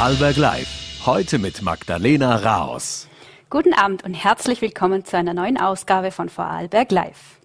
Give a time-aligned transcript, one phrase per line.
[0.00, 1.04] Vorarlberg Live.
[1.04, 3.06] Heute mit Magdalena Raos.
[3.50, 7.38] Guten Abend und herzlich willkommen zu einer neuen Ausgabe von Vorarlberg Live.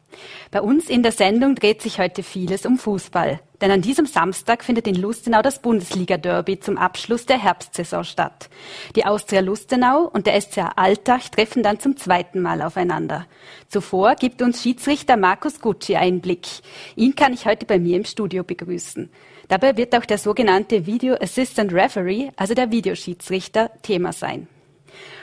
[0.51, 3.41] Bei uns in der Sendung dreht sich heute vieles um Fußball.
[3.59, 8.49] Denn an diesem Samstag findet in Lustenau das Bundesliga-Derby zum Abschluss der Herbstsaison statt.
[8.95, 13.27] Die Austria Lustenau und der SCA Altach treffen dann zum zweiten Mal aufeinander.
[13.67, 16.47] Zuvor gibt uns Schiedsrichter Markus Gucci Einblick.
[16.95, 19.09] Ihn kann ich heute bei mir im Studio begrüßen.
[19.47, 24.47] Dabei wird auch der sogenannte Video Assistant Referee, also der Videoschiedsrichter, Thema sein.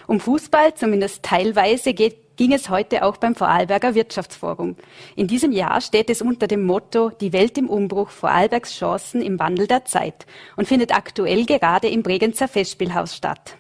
[0.07, 4.77] Um Fußball, zumindest teilweise, geht ging es heute auch beim Vorarlberger Wirtschaftsforum.
[5.17, 9.39] In diesem Jahr steht es unter dem Motto Die Welt im Umbruch, Vorarlbergs Chancen im
[9.39, 10.27] Wandel der Zeit
[10.57, 13.57] und findet aktuell gerade im Bregenzer Festspielhaus statt.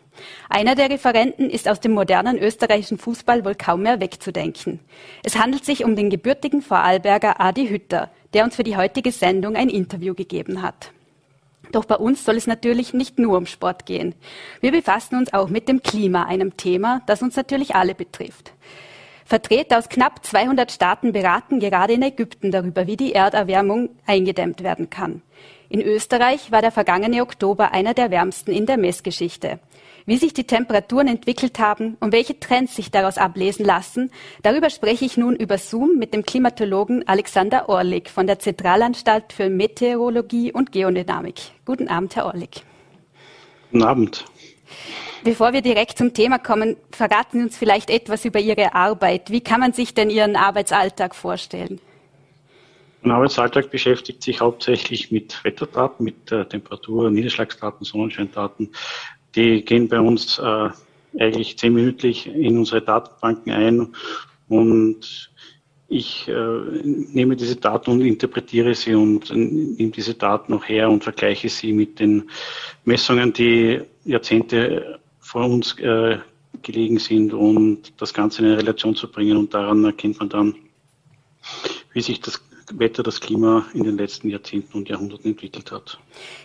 [0.49, 4.81] Einer der Referenten ist aus dem modernen österreichischen Fußball wohl kaum mehr wegzudenken.
[5.23, 9.57] Es handelt sich um den gebürtigen Vorarlberger Adi Hütter, der uns für die heutige Sendung
[9.57, 10.93] ein Interview gegeben hat.
[11.71, 14.15] Doch bei uns soll es natürlich nicht nur um Sport gehen.
[14.61, 18.53] Wir befassen uns auch mit dem Klima, einem Thema, das uns natürlich alle betrifft.
[19.25, 24.91] Vertreter aus knapp 200 Staaten beraten gerade in Ägypten darüber, wie die Erderwärmung eingedämmt werden
[24.91, 25.23] kann.
[25.71, 29.59] In Österreich war der vergangene Oktober einer der wärmsten in der Messgeschichte.
[30.05, 34.11] Wie sich die Temperaturen entwickelt haben und welche Trends sich daraus ablesen lassen,
[34.43, 39.49] darüber spreche ich nun über Zoom mit dem Klimatologen Alexander Orlik von der Zentralanstalt für
[39.49, 41.41] Meteorologie und Geodynamik.
[41.65, 42.63] Guten Abend, Herr Orlik.
[43.71, 44.25] Guten Abend.
[45.23, 49.31] Bevor wir direkt zum Thema kommen, verraten Sie uns vielleicht etwas über Ihre Arbeit.
[49.31, 51.81] Wie kann man sich denn Ihren Arbeitsalltag vorstellen?
[53.03, 58.71] Mein Arbeitsalltag beschäftigt sich hauptsächlich mit Wetterdaten, mit äh, Temperatur, Niederschlagsdaten, Sonnenscheindaten.
[59.35, 60.71] Die gehen bei uns äh,
[61.19, 63.89] eigentlich zehnminütlich in unsere Datenbanken ein
[64.49, 65.31] und
[65.89, 66.33] ich äh,
[66.83, 71.73] nehme diese Daten und interpretiere sie und nehme diese Daten noch her und vergleiche sie
[71.75, 72.31] mit den
[72.87, 76.19] Messungen, die Jahrzehnte vor uns äh,
[76.63, 79.37] gelegen sind und das Ganze in eine Relation zu bringen.
[79.37, 80.55] Und daran erkennt man dann,
[81.93, 82.43] wie sich das
[82.79, 85.99] Wetter, das Klima in den letzten Jahrzehnten und Jahrhunderten entwickelt hat.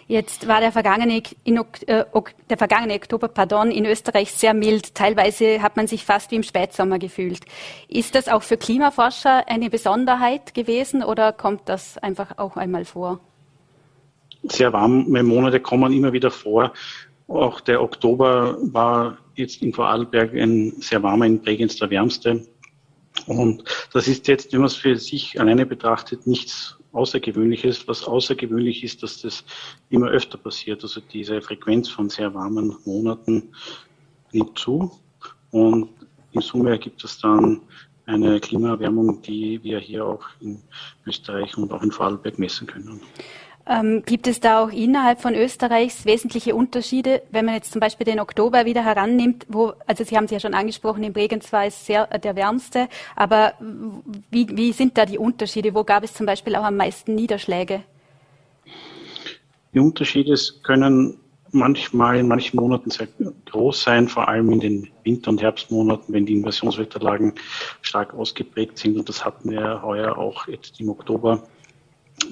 [0.08, 2.04] Jetzt war der vergangene, äh,
[2.50, 4.96] der vergangene Oktober pardon, in Österreich sehr mild.
[4.96, 7.42] Teilweise hat man sich fast wie im Spätsommer gefühlt.
[7.88, 13.20] Ist das auch für Klimaforscher eine Besonderheit gewesen oder kommt das einfach auch einmal vor?
[14.44, 16.74] Sehr warme Monate kommen immer wieder vor.
[17.28, 22.48] Auch der Oktober war jetzt in Vorarlberg ein sehr warmer, in Bregenz der wärmste.
[23.26, 23.64] Und
[23.94, 27.88] das ist jetzt, wenn man es für sich alleine betrachtet, nichts Außergewöhnliches.
[27.88, 29.44] Was außergewöhnlich ist, dass das
[29.90, 30.84] immer öfter passiert.
[30.84, 33.52] Also diese Frequenz von sehr warmen Monaten
[34.32, 34.92] nimmt zu.
[35.52, 35.90] Und
[36.32, 37.62] in Summe ergibt es dann
[38.06, 40.62] eine Klimaerwärmung, die wir hier auch in
[41.06, 43.02] Österreich und auch in Vorarlberg messen können.
[43.70, 48.06] Ähm, gibt es da auch innerhalb von Österreichs wesentliche Unterschiede, wenn man jetzt zum Beispiel
[48.06, 51.66] den Oktober wieder herannimmt, wo, also Sie haben es ja schon angesprochen, in Bregenz war
[51.66, 53.54] es sehr äh, der wärmste, aber
[54.32, 55.74] wie, wie sind da die Unterschiede?
[55.74, 57.84] Wo gab es zum Beispiel auch am meisten Niederschläge?
[59.74, 61.20] Die Unterschiede können
[61.52, 63.08] manchmal in manchen Monaten sehr
[63.52, 67.34] groß sein, vor allem in den Winter- und Herbstmonaten, wenn die Invasionswetterlagen
[67.82, 68.98] stark ausgeprägt sind.
[68.98, 71.44] Und das hatten wir heuer auch jetzt im Oktober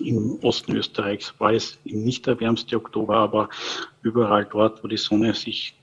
[0.03, 3.49] im Osten Österreichs war es nicht der wärmste Oktober, aber
[4.01, 5.75] überall dort, wo die Sonne sich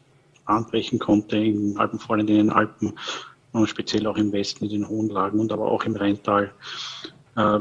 [0.44, 2.94] anbrechen konnte, im Alpen, vor allem in den Alpen,
[3.52, 6.52] und speziell auch im Westen, in den hohen Lagen und aber auch im Rheintal,
[7.36, 7.58] äh,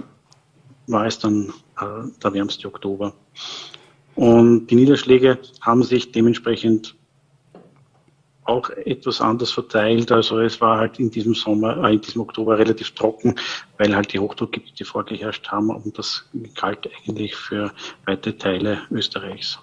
[0.88, 3.14] war es dann äh, der wärmste Oktober.
[4.16, 6.96] Und die Niederschläge haben sich dementsprechend
[8.44, 10.12] auch etwas anders verteilt.
[10.12, 13.36] Also es war halt in diesem Sommer, äh, in diesem Oktober relativ trocken,
[13.78, 17.72] weil halt die Hochdruckgebiete vorgeherrscht haben und das galt eigentlich für
[18.06, 19.60] weite Teile Österreichs.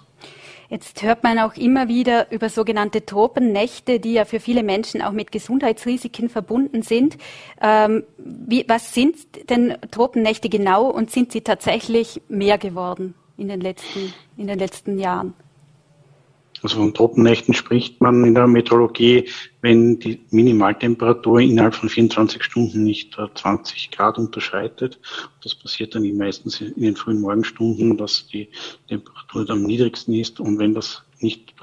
[0.69, 5.11] Jetzt hört man auch immer wieder über sogenannte Tropennächte, die ja für viele Menschen auch
[5.11, 7.17] mit Gesundheitsrisiken verbunden sind.
[7.59, 9.17] Ähm, wie, was sind
[9.49, 14.99] denn Tropennächte genau und sind sie tatsächlich mehr geworden in den letzten, in den letzten
[14.99, 15.33] Jahren?
[16.61, 19.29] Also von Tropennächten spricht man in der Meteorologie,
[19.61, 24.99] wenn die Minimaltemperatur innerhalb von 24 Stunden nicht 20 Grad unterschreitet.
[25.43, 28.49] Das passiert dann meistens in den frühen Morgenstunden, dass die
[28.87, 30.39] Temperatur am niedrigsten ist.
[30.39, 31.53] Und wenn das nicht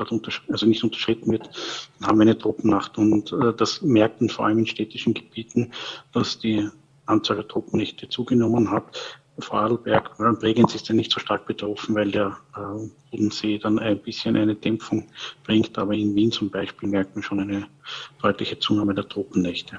[0.48, 1.50] also nicht unterschritten wird,
[1.99, 2.99] dann haben wir eine Tropennacht.
[2.99, 5.72] Und äh, das merkt man vor allem in städtischen Gebieten,
[6.12, 6.69] dass die
[7.06, 9.19] Anzahl der Tropennächte zugenommen hat.
[9.38, 14.36] Vorarlberg, Bregenz ist ja nicht so stark betroffen, weil der äh, Bodensee dann ein bisschen
[14.36, 15.08] eine Dämpfung
[15.44, 15.76] bringt.
[15.78, 17.66] Aber in Wien zum Beispiel merkt man schon eine
[18.22, 19.78] deutliche Zunahme der Tropennächte.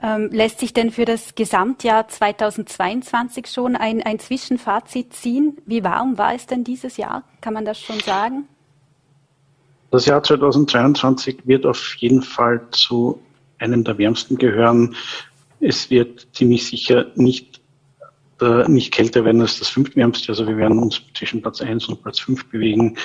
[0.00, 5.58] Ähm, lässt sich denn für das Gesamtjahr 2022 schon ein, ein Zwischenfazit ziehen?
[5.66, 7.24] Wie warm war es denn dieses Jahr?
[7.40, 8.48] Kann man das schon sagen?
[9.90, 13.20] Das Jahr 2022 wird auf jeden Fall zu
[13.58, 14.96] einem der wärmsten gehören.
[15.60, 17.61] Es wird ziemlich sicher nicht,
[18.42, 20.32] äh, nicht kälter werden als das fünftwärmste.
[20.32, 22.98] Also wir werden uns zwischen Platz 1 und Platz 5 bewegen.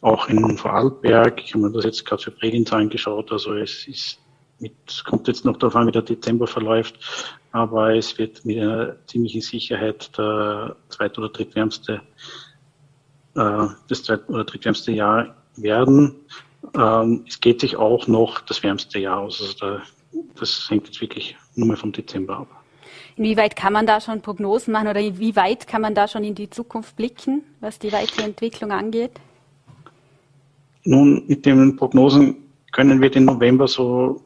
[0.00, 1.42] Auch in Vorarlberg.
[1.42, 3.32] Ich habe mir das jetzt gerade für Bregenz angeschaut.
[3.32, 4.18] Also es ist
[4.60, 6.98] mit, kommt jetzt noch darauf an, wie der Dezember verläuft.
[7.52, 12.02] Aber es wird mit einer ziemlichen Sicherheit der zweit- oder drittwärmste,
[13.34, 16.16] äh, das zweit- oder drittwärmste Jahr werden.
[16.74, 19.40] Ähm, es geht sich auch noch das wärmste Jahr aus.
[19.40, 19.82] Also da,
[20.38, 22.57] das hängt jetzt wirklich nur mal vom Dezember ab.
[23.18, 26.36] Inwieweit kann man da schon Prognosen machen oder wie weit kann man da schon in
[26.36, 29.10] die Zukunft blicken, was die weitere Entwicklung angeht?
[30.84, 32.36] Nun, mit den Prognosen
[32.70, 34.22] können wir den November so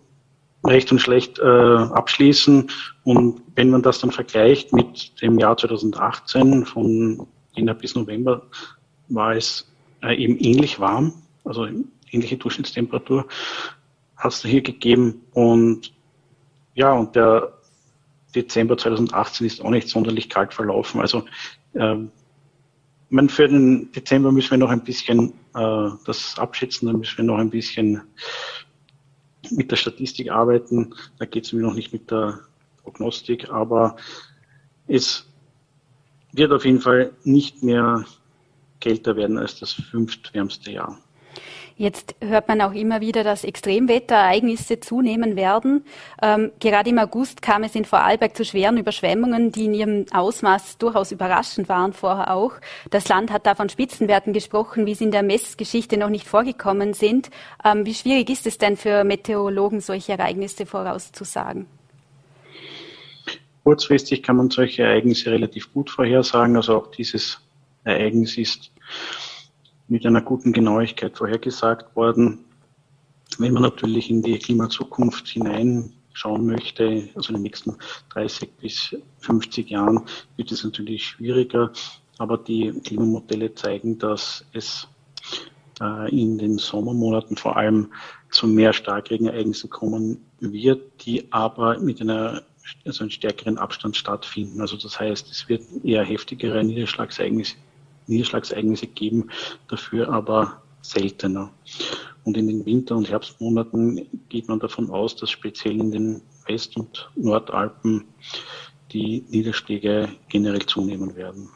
[0.63, 2.71] recht und schlecht äh, abschließen.
[3.05, 8.43] Und wenn man das dann vergleicht mit dem Jahr 2018, von Jänner bis November,
[9.09, 9.73] war es
[10.03, 11.15] äh, eben ähnlich warm,
[11.45, 11.67] also
[12.11, 13.27] ähnliche Durchschnittstemperatur
[14.19, 15.23] hat es hier gegeben.
[15.33, 15.95] Und
[16.75, 17.55] ja, und der
[18.35, 21.01] Dezember 2018 ist auch nicht sonderlich kalt verlaufen.
[21.01, 21.25] Also
[21.75, 22.11] ähm,
[23.11, 27.25] man für den Dezember müssen wir noch ein bisschen äh, das abschätzen, da müssen wir
[27.25, 28.03] noch ein bisschen
[29.51, 30.95] mit der Statistik arbeiten.
[31.19, 32.41] Da geht es mir noch nicht mit der
[32.83, 33.97] Prognostik, aber
[34.87, 35.27] es
[36.33, 38.05] wird auf jeden Fall nicht mehr
[38.81, 40.99] kälter werden als das fünftwärmste Jahr.
[41.77, 45.85] Jetzt hört man auch immer wieder, dass Extremwetterereignisse zunehmen werden.
[46.23, 50.79] Ähm, gerade im August kam es in Vorarlberg zu schweren Überschwemmungen, die in ihrem Ausmaß
[50.79, 52.53] durchaus überraschend waren vorher auch.
[52.91, 56.95] Das Land hat da von Spitzenwerten gesprochen, wie sie in der Messgeschichte noch nicht vorgekommen
[56.95, 57.31] sind.
[57.65, 61.67] Ähm, wie schwierig ist es denn für Meteorologen, solche Ereignisse vorauszusagen?
[63.65, 66.57] Kurzfristig kann man solche Ereignisse relativ gut vorhersagen.
[66.57, 67.41] Also auch dieses
[67.85, 68.73] Ereignis ist
[69.89, 72.45] mit einer guten Genauigkeit vorhergesagt worden.
[73.39, 77.77] Wenn man natürlich in die Klimazukunft hineinschauen möchte, also in den nächsten
[78.11, 80.03] 30 bis 50 Jahren,
[80.37, 81.73] wird es natürlich schwieriger.
[82.19, 84.87] Aber die Klimamodelle zeigen, dass es
[85.81, 87.89] äh, in den Sommermonaten vor allem
[88.31, 92.43] zu mehr Starkregenereignissen kommen wird, die aber mit einer
[92.85, 94.61] also einen stärkeren Abstand stattfinden.
[94.61, 97.57] Also das heißt, es wird eher heftigere Niederschlagsereignisse
[98.07, 99.31] Niederschlagsereignisse geben,
[99.69, 101.53] dafür aber seltener.
[102.25, 106.77] Und in den Winter- und Herbstmonaten geht man davon aus, dass speziell in den West-
[106.77, 108.05] und Nordalpen
[108.93, 111.49] die Niederschläge generell zunehmen werden.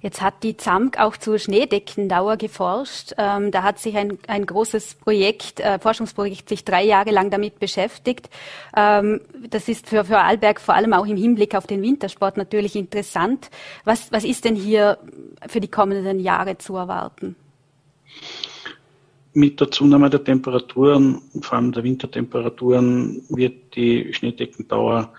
[0.00, 3.12] Jetzt hat die ZAMK auch zur Schneedeckendauer geforscht.
[3.18, 7.58] Ähm, da hat sich ein, ein großes Projekt, äh, Forschungsprojekt, sich drei Jahre lang damit
[7.58, 8.30] beschäftigt.
[8.76, 12.76] Ähm, das ist für, für Alberg vor allem auch im Hinblick auf den Wintersport natürlich
[12.76, 13.50] interessant.
[13.84, 14.98] Was, was ist denn hier
[15.46, 17.34] für die kommenden Jahre zu erwarten?
[19.34, 25.12] Mit der Zunahme der Temperaturen, vor allem der Wintertemperaturen, wird die Schneedeckendauer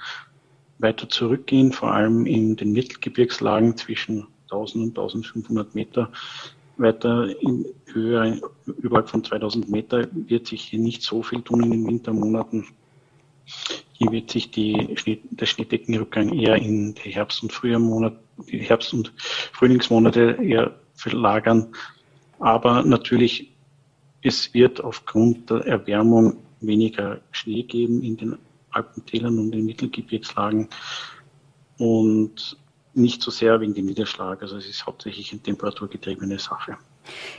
[0.80, 6.12] weiter zurückgehen, vor allem in den Mittelgebirgslagen zwischen 1000 und 1500 Meter.
[6.78, 8.42] Weiter in Höhe,
[8.78, 12.66] überhalb von 2000 Meter, wird sich hier nicht so viel tun in den Wintermonaten.
[13.94, 14.96] Hier wird sich die
[15.32, 18.18] der Schneedeckenrückgang eher in die Herbst- und Frühjahrmonate,
[18.50, 21.68] die Herbst- und Frühlingsmonate eher verlagern.
[22.40, 23.52] Aber natürlich,
[24.22, 28.38] es wird aufgrund der Erwärmung weniger Schnee geben in den
[28.72, 30.70] Alpentälern und den Mittelgebirgslagen.
[31.78, 32.58] Und
[33.00, 34.42] nicht so sehr wegen dem Niederschlag.
[34.42, 36.78] Also es ist hauptsächlich eine temperaturgetriebene Sache.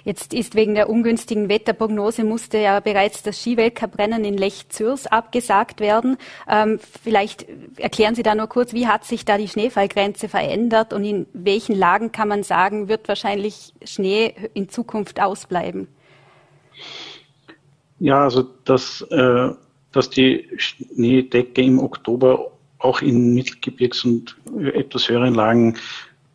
[0.05, 6.17] Jetzt ist wegen der ungünstigen Wetterprognose musste ja bereits das Skiweltcuprennen in Lech-Zürs abgesagt werden.
[6.49, 11.05] Ähm, vielleicht erklären Sie da nur kurz, wie hat sich da die Schneefallgrenze verändert und
[11.05, 15.89] in welchen Lagen kann man sagen, wird wahrscheinlich Schnee in Zukunft ausbleiben?
[17.99, 19.51] Ja, also dass, äh,
[19.93, 22.51] dass die Schneedecke im Oktober
[22.81, 24.37] auch in Mittelgebirgs- und
[24.75, 25.77] etwas höheren Lagen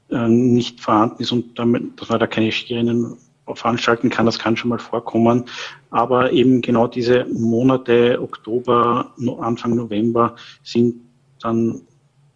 [0.09, 3.17] äh, nicht vorhanden ist und damit, dass man da keine Skirennen
[3.53, 5.45] veranstalten kann, das kann schon mal vorkommen.
[5.91, 10.95] Aber eben genau diese Monate Oktober, Anfang November sind
[11.41, 11.81] dann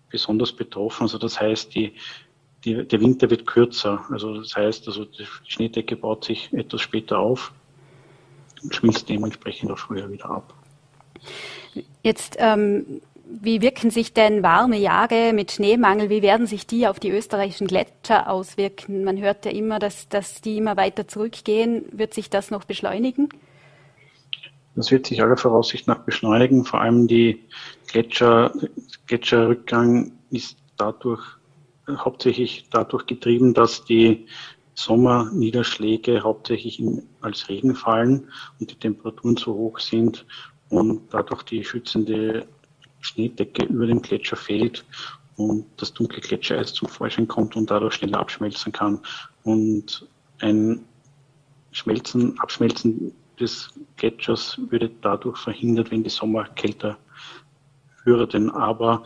[0.10, 1.04] besonders betroffen.
[1.04, 1.94] Also das heißt, die,
[2.64, 4.06] die, der Winter wird kürzer.
[4.12, 7.52] Also das heißt, also die Schneedecke baut sich etwas später auf
[8.62, 10.54] und schmilzt dementsprechend auch früher wieder ab.
[12.04, 17.00] Jetzt ähm, wie wirken sich denn warme Jahre mit Schneemangel, wie werden sich die auf
[17.00, 19.04] die österreichischen Gletscher auswirken?
[19.04, 21.86] Man hört ja immer, dass, dass die immer weiter zurückgehen.
[21.92, 23.30] Wird sich das noch beschleunigen?
[24.76, 26.66] Das wird sich aller Voraussicht nach beschleunigen.
[26.66, 27.44] Vor allem die
[27.88, 28.52] Gletscher,
[29.06, 31.24] Gletscherrückgang ist dadurch
[31.88, 34.28] hauptsächlich dadurch getrieben, dass die
[34.76, 40.26] Sommerniederschläge hauptsächlich in, als Regen fallen und die Temperaturen zu hoch sind
[40.70, 42.48] und dadurch die schützende
[43.02, 44.86] Schneedecke über dem Gletscher fällt
[45.38, 49.00] und das dunkle Gletschereis zum Vorschein kommt und dadurch schneller abschmelzen kann.
[49.44, 50.08] Und
[50.40, 50.84] ein
[51.72, 56.98] Schmelzen, Abschmelzen des Gletschers würde dadurch verhindert, wenn die Sommer kälter
[58.04, 58.50] würden.
[58.52, 59.04] Aber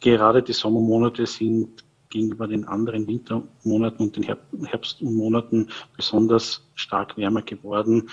[0.00, 8.08] gerade die Sommermonate sind gegenüber den anderen Wintermonaten und den Herbstmonaten besonders stark wärmer geworden.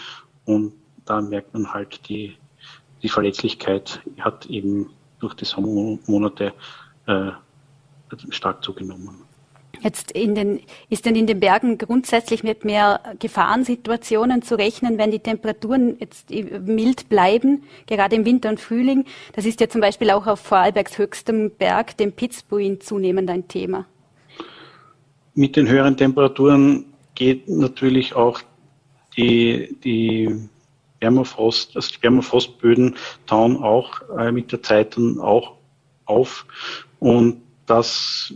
[0.45, 0.73] Und
[1.05, 2.35] da merkt man halt, die,
[3.03, 4.89] die Verletzlichkeit hat eben
[5.21, 6.53] durch die Sommermonate
[7.07, 7.31] äh,
[8.29, 9.21] stark zugenommen.
[9.81, 10.59] Jetzt den,
[10.89, 16.29] ist denn in den Bergen grundsätzlich mit mehr Gefahrensituationen zu rechnen, wenn die Temperaturen jetzt
[16.29, 19.05] mild bleiben, gerade im Winter und Frühling?
[19.33, 23.85] Das ist ja zum Beispiel auch auf Vorarlbergs höchstem Berg, dem Pitzbuin, zunehmend ein Thema.
[25.33, 26.85] Mit den höheren Temperaturen
[27.15, 28.39] geht natürlich auch
[29.17, 30.49] die, die
[31.01, 35.58] Permafrost, also die Permafrostböden tauen auch äh, mit der Zeit dann auch
[36.05, 36.46] auf
[37.00, 38.34] und das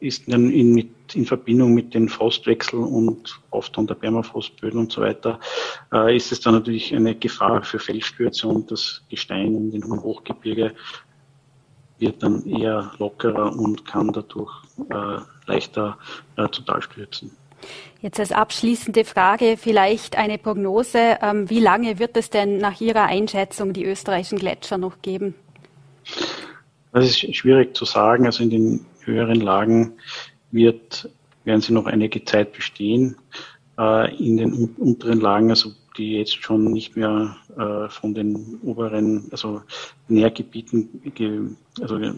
[0.00, 5.38] ist in, in, in, Verbindung mit den Frostwechseln und Auftauen der Permafrostböden und so weiter,
[5.92, 10.74] äh, ist es dann natürlich eine Gefahr für Felsstürze und das Gestein in den Hochgebirge
[11.98, 14.52] wird dann eher lockerer und kann dadurch
[14.90, 15.98] äh, leichter
[16.36, 17.30] äh, zu Tal stürzen.
[18.00, 21.18] Jetzt als abschließende Frage vielleicht eine Prognose.
[21.22, 25.34] Ähm, wie lange wird es denn nach Ihrer Einschätzung die österreichischen Gletscher noch geben?
[26.92, 28.26] Das ist schwierig zu sagen.
[28.26, 29.92] Also in den höheren Lagen
[30.50, 31.08] wird,
[31.44, 33.16] werden sie noch einige Zeit bestehen.
[33.78, 39.28] Äh, in den unteren Lagen, also die jetzt schon nicht mehr äh, von den oberen,
[39.30, 39.62] also
[40.08, 40.88] Nährgebieten
[41.80, 42.12] also, äh,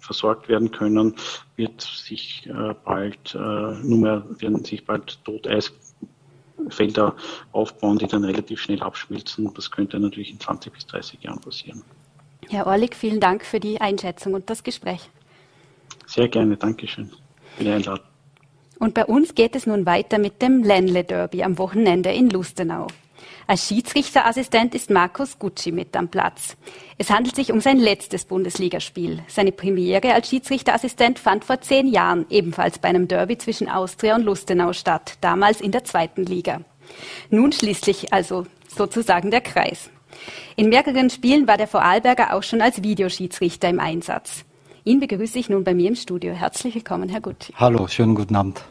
[0.00, 1.14] versorgt werden können,
[1.56, 2.48] wird sich
[2.84, 7.14] bald nur mehr, werden sich bald Toteisfelder
[7.52, 9.52] aufbauen, die dann relativ schnell abschmilzen.
[9.54, 11.82] Das könnte natürlich in 20 bis 30 Jahren passieren.
[12.48, 15.08] Herr Orlik, vielen Dank für die Einschätzung und das Gespräch.
[16.06, 17.10] Sehr gerne, Dankeschön
[17.56, 18.04] für die Einladung.
[18.78, 22.86] Und bei uns geht es nun weiter mit dem Ländle Derby am Wochenende in Lustenau.
[23.46, 26.56] Als Schiedsrichterassistent ist Markus Gucci mit am Platz.
[26.98, 29.22] Es handelt sich um sein letztes Bundesligaspiel.
[29.26, 34.24] Seine Premiere als Schiedsrichterassistent fand vor zehn Jahren ebenfalls bei einem Derby zwischen Austria und
[34.24, 36.60] Lustenau statt, damals in der zweiten Liga.
[37.30, 39.90] Nun schließlich also sozusagen der Kreis.
[40.56, 44.44] In mehreren Spielen war der Vorarlberger auch schon als Videoschiedsrichter im Einsatz.
[44.84, 46.32] Ihn begrüße ich nun bei mir im Studio.
[46.32, 47.52] Herzlich willkommen, Herr Gucci.
[47.56, 48.62] Hallo, schönen guten Abend.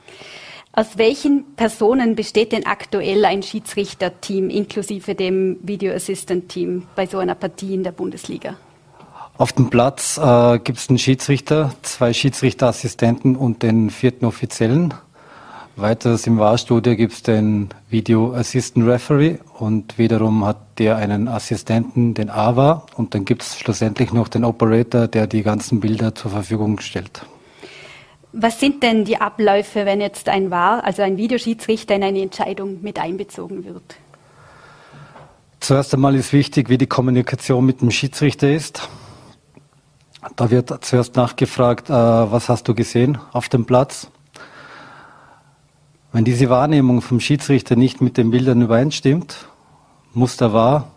[0.71, 7.17] Aus welchen Personen besteht denn aktuell ein Schiedsrichterteam inklusive dem Video Assistant Team bei so
[7.17, 8.55] einer Partie in der Bundesliga?
[9.37, 14.93] Auf dem Platz äh, gibt es einen Schiedsrichter, zwei Schiedsrichterassistenten und den vierten Offiziellen.
[15.75, 22.13] Weiters im Wahrstudio gibt es den Video Assistant Referee und wiederum hat der einen Assistenten,
[22.13, 26.31] den AVA und dann gibt es schlussendlich noch den Operator, der die ganzen Bilder zur
[26.31, 27.25] Verfügung stellt.
[28.31, 32.81] Was sind denn die Abläufe, wenn jetzt ein VAR, also ein Videoschiedsrichter, in eine Entscheidung
[32.81, 33.95] mit einbezogen wird?
[35.59, 38.87] Zuerst einmal ist wichtig, wie die Kommunikation mit dem Schiedsrichter ist.
[40.35, 44.09] Da wird zuerst nachgefragt, äh, was hast du gesehen auf dem Platz?
[46.11, 49.47] Wenn diese Wahrnehmung vom Schiedsrichter nicht mit den Bildern übereinstimmt,
[50.13, 50.91] muss der wahr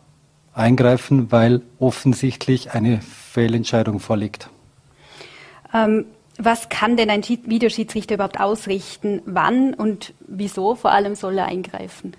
[0.54, 4.50] eingreifen, weil offensichtlich eine Fehlentscheidung vorliegt.
[5.72, 6.06] Ähm,
[6.44, 9.22] was kann denn ein Videoschiedsrichter überhaupt ausrichten?
[9.26, 12.14] Wann und wieso vor allem soll er eingreifen?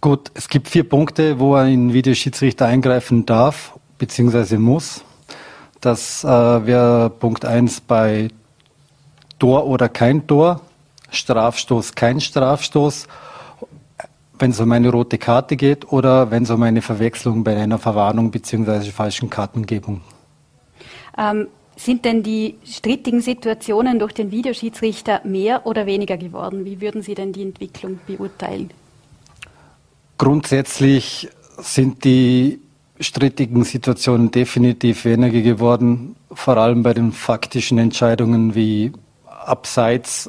[0.00, 4.56] Gut, es gibt vier Punkte, wo ein Videoschiedsrichter eingreifen darf bzw.
[4.58, 5.02] muss.
[5.80, 8.28] Das äh, wäre Punkt 1 bei
[9.38, 10.60] Tor oder kein Tor.
[11.10, 13.08] Strafstoß, kein Strafstoß,
[14.38, 17.78] wenn es um eine rote Karte geht oder wenn es um eine Verwechslung bei einer
[17.78, 18.90] Verwarnung bzw.
[18.90, 20.02] falschen Kartengebung.
[21.16, 26.64] Ähm, sind denn die strittigen Situationen durch den Videoschiedsrichter mehr oder weniger geworden?
[26.64, 28.70] Wie würden Sie denn die Entwicklung beurteilen?
[30.18, 32.58] Grundsätzlich sind die
[32.98, 38.92] strittigen Situationen definitiv weniger geworden, vor allem bei den faktischen Entscheidungen wie
[39.24, 40.28] Abseits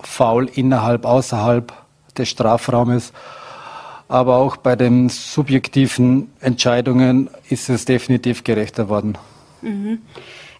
[0.00, 1.72] faul innerhalb, außerhalb
[2.16, 3.12] des Strafraumes.
[4.06, 9.18] Aber auch bei den subjektiven Entscheidungen ist es definitiv gerechter worden.
[9.60, 9.98] Mhm.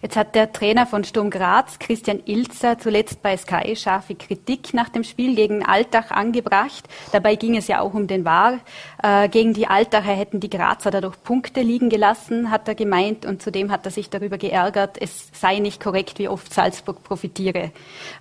[0.05, 4.89] Jetzt hat der Trainer von Sturm Graz, Christian Ilzer, zuletzt bei Sky scharfe Kritik nach
[4.89, 6.87] dem Spiel gegen Altach angebracht.
[7.11, 8.59] Dabei ging es ja auch um den War.
[9.01, 13.25] Äh, gegen die Altacher hätten die Grazer dadurch Punkte liegen gelassen, hat er gemeint.
[13.25, 17.71] Und zudem hat er sich darüber geärgert, es sei nicht korrekt, wie oft Salzburg profitiere.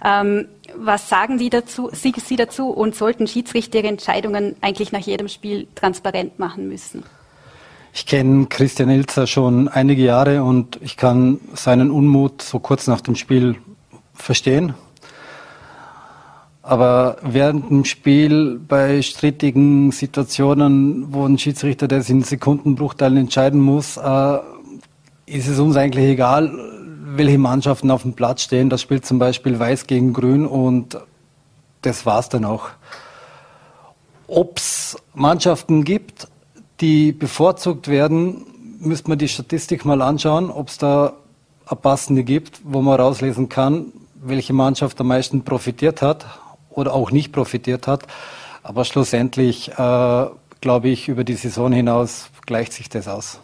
[0.02, 5.28] Ähm, was sagen Sie dazu, Sie, Sie dazu und sollten Schiedsrichter Entscheidungen eigentlich nach jedem
[5.28, 7.04] Spiel transparent machen müssen?
[7.96, 13.00] Ich kenne Christian Ilzer schon einige Jahre und ich kann seinen Unmut so kurz nach
[13.00, 13.54] dem Spiel
[14.14, 14.74] verstehen.
[16.60, 23.96] Aber während dem Spiel bei strittigen Situationen, wo ein Schiedsrichter das in Sekundenbruchteilen entscheiden muss,
[23.96, 24.38] äh,
[25.26, 26.50] ist es uns eigentlich egal,
[27.14, 28.70] welche Mannschaften auf dem Platz stehen.
[28.70, 30.98] Das spielt zum Beispiel Weiß gegen Grün und
[31.82, 32.70] das war's dann auch.
[34.26, 36.26] Ob es Mannschaften gibt,
[36.80, 38.46] die bevorzugt werden,
[38.80, 41.14] müsste man die Statistik mal anschauen, ob es da
[41.66, 46.26] eine passende gibt, wo man rauslesen kann, welche Mannschaft am meisten profitiert hat
[46.70, 48.06] oder auch nicht profitiert hat.
[48.62, 50.26] Aber schlussendlich, äh,
[50.60, 53.40] glaube ich, über die Saison hinaus gleicht sich das aus.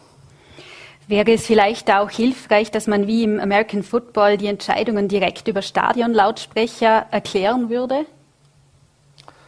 [1.08, 5.60] Wäre es vielleicht auch hilfreich, dass man wie im American Football die Entscheidungen direkt über
[5.60, 8.06] Stadionlautsprecher erklären würde,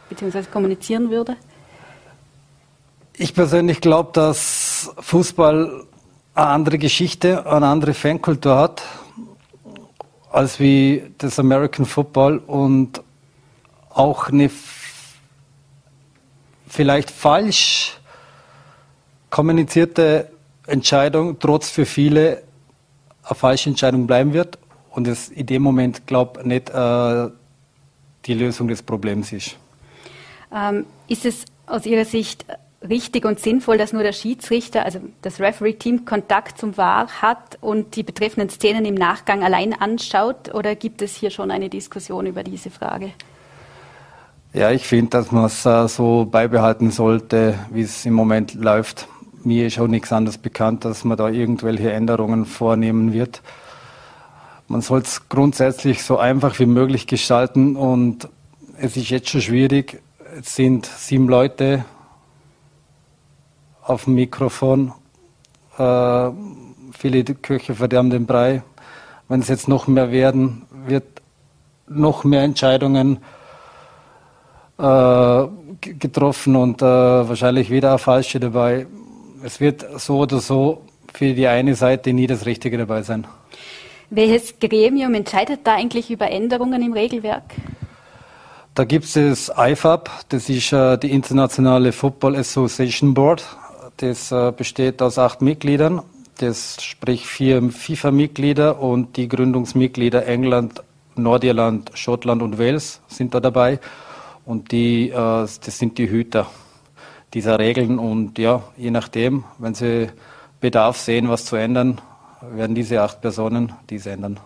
[0.09, 1.37] beziehungsweise kommunizieren würde?
[3.15, 5.85] Ich persönlich glaube, dass Fußball
[6.33, 8.81] eine andere Geschichte, eine andere Fankultur hat,
[10.31, 13.03] als wie das American Football und
[13.91, 14.49] auch eine
[16.67, 17.99] vielleicht falsch
[19.29, 20.31] kommunizierte
[20.65, 22.41] Entscheidung trotz für viele
[23.23, 24.57] eine falsche Entscheidung bleiben wird
[24.89, 27.29] und es in dem Moment, glaube ich, nicht äh,
[28.25, 29.55] die Lösung des Problems ist.
[30.51, 32.45] Ähm, ist es aus Ihrer Sicht
[32.87, 37.95] richtig und sinnvoll, dass nur der Schiedsrichter, also das Referee-Team, Kontakt zum VAR hat und
[37.95, 40.53] die betreffenden Szenen im Nachgang allein anschaut?
[40.53, 43.11] Oder gibt es hier schon eine Diskussion über diese Frage?
[44.53, 49.07] Ja, ich finde, dass man es äh, so beibehalten sollte, wie es im Moment läuft.
[49.43, 53.41] Mir ist auch nichts anderes bekannt, dass man da irgendwelche Änderungen vornehmen wird.
[54.67, 58.29] Man soll es grundsätzlich so einfach wie möglich gestalten und
[58.77, 60.01] es ist jetzt schon schwierig.
[60.39, 61.83] Es sind sieben Leute
[63.85, 64.93] auf dem Mikrofon.
[65.77, 66.29] Äh,
[66.97, 68.63] viele Köche verderben den Brei.
[69.27, 71.05] Wenn es jetzt noch mehr werden, wird
[71.87, 73.19] noch mehr Entscheidungen
[74.77, 75.43] äh,
[75.79, 78.87] getroffen und äh, wahrscheinlich wieder eine falsche dabei.
[79.43, 80.81] Es wird so oder so
[81.13, 83.27] für die eine Seite nie das Richtige dabei sein.
[84.09, 87.43] Welches Gremium entscheidet da eigentlich über Änderungen im Regelwerk?
[88.75, 93.45] Da gibt es das IFAB, das ist äh, die Internationale Football Association Board.
[93.97, 96.01] Das äh, besteht aus acht Mitgliedern,
[96.39, 100.83] das sprich vier FIFA-Mitglieder und die Gründungsmitglieder England,
[101.15, 103.79] Nordirland, Schottland und Wales sind da dabei.
[104.45, 106.47] Und die, äh, das sind die Hüter
[107.33, 107.99] dieser Regeln.
[107.99, 110.09] Und ja, je nachdem, wenn sie
[110.59, 112.01] Bedarf sehen, was zu ändern,
[112.51, 114.39] werden diese acht Personen dies ändern.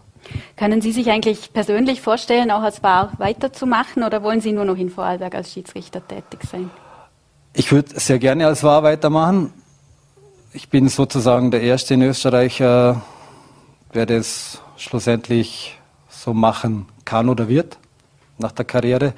[0.56, 4.78] Können Sie sich eigentlich persönlich vorstellen, auch als Bar weiterzumachen oder wollen Sie nur noch
[4.78, 6.70] in Vorarlberg als Schiedsrichter tätig sein?
[7.60, 9.52] Ich würde sehr gerne als War weitermachen.
[10.54, 12.94] Ich bin sozusagen der Erste in Österreich, äh,
[13.96, 15.76] der das schlussendlich
[16.08, 17.80] so machen kann oder wird
[18.38, 19.14] nach der Karriere.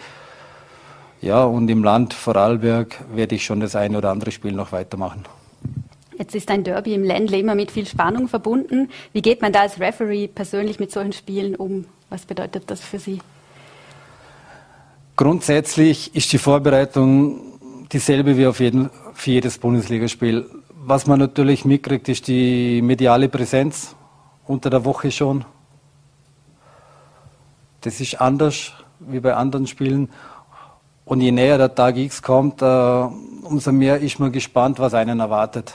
[1.19, 5.25] Ja, und im Land Vorarlberg werde ich schon das eine oder andere Spiel noch weitermachen.
[6.17, 8.89] Jetzt ist ein Derby im Ländle immer mit viel Spannung verbunden.
[9.12, 11.88] Wie geht man da als Referee persönlich mit solchen Spielen um?
[12.10, 13.19] Was bedeutet das für Sie?
[15.17, 17.49] Grundsätzlich ist die Vorbereitung
[17.91, 20.45] dieselbe wie auf jeden, für jedes Bundesligaspiel.
[20.82, 23.95] Was man natürlich mitkriegt, ist die mediale Präsenz
[24.45, 25.45] unter der Woche schon.
[27.82, 30.10] Das ist anders wie bei anderen Spielen.
[31.06, 32.65] Und je näher der Tag X kommt, äh,
[33.43, 35.73] umso mehr ist man gespannt, was einen erwartet.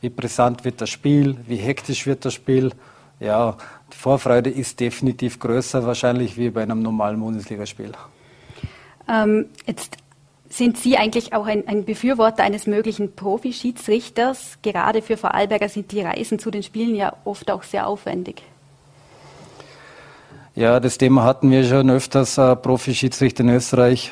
[0.00, 2.72] Wie brisant wird das Spiel, wie hektisch wird das Spiel.
[3.18, 3.56] Ja,
[3.92, 7.92] die Vorfreude ist definitiv größer wahrscheinlich wie bei einem normalen Bundesligaspiel.
[9.08, 9.96] Ähm, jetzt
[10.50, 14.58] sind Sie eigentlich auch ein, ein Befürworter eines möglichen Profischiedsrichters?
[14.62, 18.42] Gerade für Vorarlberger sind die Reisen zu den Spielen ja oft auch sehr aufwendig.
[20.56, 24.10] Ja, das Thema hatten wir schon öfters, äh, Profischiedsrichter in Österreich.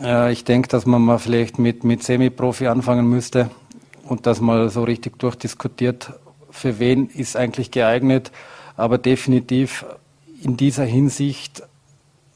[0.00, 3.50] Äh, ich denke, dass man mal vielleicht mit, mit Semi-Profi anfangen müsste
[4.04, 6.12] und das mal so richtig durchdiskutiert,
[6.50, 8.30] für wen ist eigentlich geeignet.
[8.76, 9.84] Aber definitiv
[10.40, 11.64] in dieser Hinsicht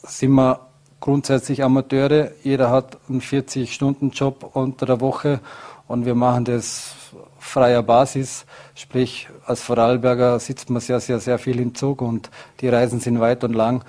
[0.03, 0.61] sind wir
[1.05, 2.31] grundsätzlich Amateure.
[2.43, 5.41] Jeder hat einen 40-Stunden-Job unter der Woche
[5.87, 6.95] und wir machen das
[7.39, 8.47] freier Basis.
[8.75, 12.31] Sprich, als Vorarlberger sitzt man sehr, sehr, sehr viel im Zug und
[12.63, 13.85] die Reisen sind weit und lang.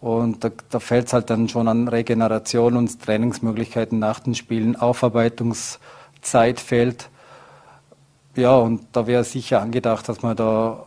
[0.00, 4.74] Und da, da fällt es halt dann schon an Regeneration und Trainingsmöglichkeiten nach den Spielen.
[4.74, 7.10] Aufarbeitungszeit fehlt.
[8.36, 10.86] Ja, und da wäre sicher angedacht, dass man da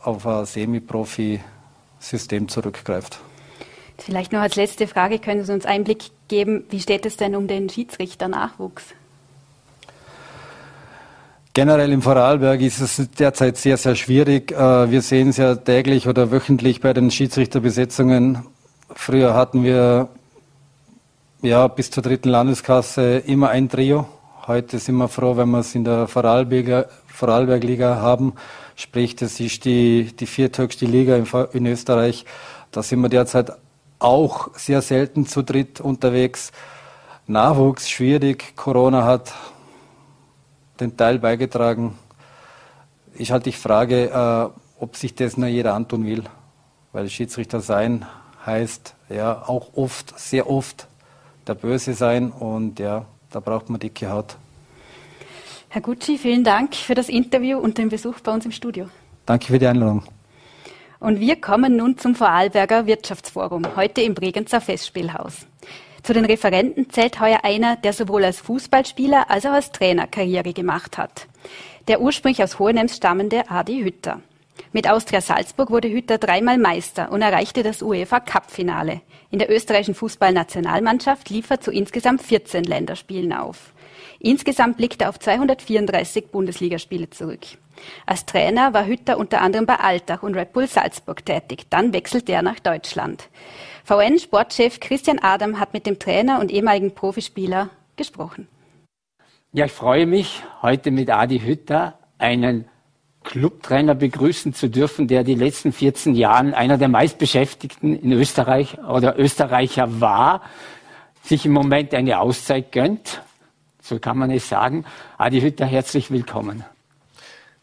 [0.00, 3.18] auf ein Semi-Profi-System zurückgreift.
[3.98, 7.48] Vielleicht noch als letzte Frage, können Sie uns Einblick geben, wie steht es denn um
[7.48, 8.84] den Schiedsrichter-Nachwuchs?
[11.52, 14.52] Generell im Vorarlberg ist es derzeit sehr, sehr schwierig.
[14.52, 18.46] Äh, wir sehen es ja täglich oder wöchentlich bei den Schiedsrichterbesetzungen.
[18.94, 20.08] Früher hatten wir
[21.42, 24.06] ja bis zur dritten Landeskasse immer ein Trio.
[24.46, 28.34] Heute sind wir froh, wenn wir es in der Vorarlbergliga haben.
[28.76, 31.16] Sprich, das ist die, die vierthöchste Liga
[31.52, 32.24] in Österreich.
[32.70, 33.50] Da sind wir derzeit
[33.98, 36.52] auch sehr selten zu dritt unterwegs.
[37.26, 38.56] Nachwuchs schwierig.
[38.56, 39.32] Corona hat
[40.80, 41.98] den Teil beigetragen.
[43.14, 46.24] Ich halt die Frage, äh, ob sich das nur jeder antun will.
[46.92, 48.06] Weil Schiedsrichter sein
[48.46, 50.86] heißt ja auch oft, sehr oft
[51.46, 54.36] der Böse sein und ja, da braucht man dicke Haut.
[55.68, 58.88] Herr Gucci, vielen Dank für das Interview und den Besuch bei uns im Studio.
[59.26, 60.02] Danke für die Einladung.
[61.00, 65.46] Und wir kommen nun zum Vorarlberger Wirtschaftsforum, heute im Bregenzer Festspielhaus.
[66.02, 70.52] Zu den Referenten zählt heuer einer, der sowohl als Fußballspieler als auch als Trainer Karriere
[70.52, 71.28] gemacht hat.
[71.86, 74.20] Der ursprünglich aus Hohenems stammende Adi Hütter.
[74.72, 79.00] Mit Austria Salzburg wurde Hütter dreimal Meister und erreichte das UEFA Cup-Finale.
[79.30, 83.72] In der österreichischen Fußballnationalmannschaft lief er zu insgesamt 14 Länderspielen auf.
[84.20, 87.40] Insgesamt blickt er auf 234 Bundesligaspiele zurück.
[88.06, 91.66] Als Trainer war Hütter unter anderem bei Altach und Red Bull Salzburg tätig.
[91.70, 93.28] Dann wechselte er nach Deutschland.
[93.84, 98.48] VN-Sportchef Christian Adam hat mit dem Trainer und ehemaligen Profispieler gesprochen.
[99.52, 102.66] Ja, ich freue mich, heute mit Adi Hütter einen
[103.24, 109.18] Clubtrainer begrüßen zu dürfen, der die letzten 14 Jahre einer der meistbeschäftigten in Österreich oder
[109.18, 110.42] Österreicher war,
[111.22, 113.22] sich im Moment eine Auszeit gönnt.
[113.88, 114.84] So kann man es sagen.
[115.16, 116.62] Adi Hütter, herzlich willkommen.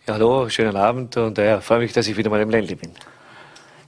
[0.08, 2.90] Ja, hallo, schönen Abend und äh, freue mich, dass ich wieder mal im Ländle bin.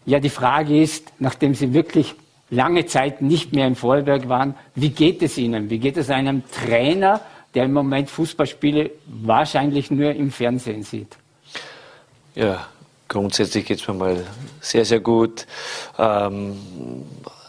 [0.05, 2.13] Ja, die Frage ist, nachdem Sie wirklich
[2.51, 5.71] lange Zeit nicht mehr im Vorarlberg waren, wie geht es Ihnen?
[5.71, 7.21] Wie geht es einem Trainer,
[7.55, 11.17] der im Moment Fußballspiele wahrscheinlich nur im Fernsehen sieht?
[12.35, 12.67] Ja,
[13.07, 14.23] grundsätzlich geht es mir mal
[14.61, 15.47] sehr, sehr gut.
[15.97, 16.55] Ähm,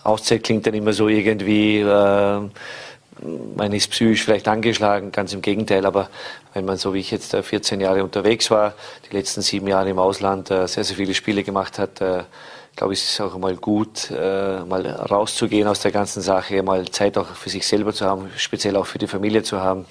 [0.03, 1.81] Auszeit klingt dann immer so irgendwie...
[1.81, 2.49] Äh,
[3.57, 6.11] man ist psychisch vielleicht angeschlagen, ganz im Gegenteil, aber
[6.55, 8.75] wenn man so wie ich jetzt 14 Jahre unterwegs war,
[9.11, 12.25] die letzten sieben Jahre im Ausland äh, sehr, sehr viele Spiele gemacht hat, äh,
[12.77, 16.89] glaube ich, ist es auch mal gut, äh, mal rauszugehen aus der ganzen Sache, mal
[16.91, 19.85] Zeit auch für sich selber zu haben, speziell auch für die Familie zu haben.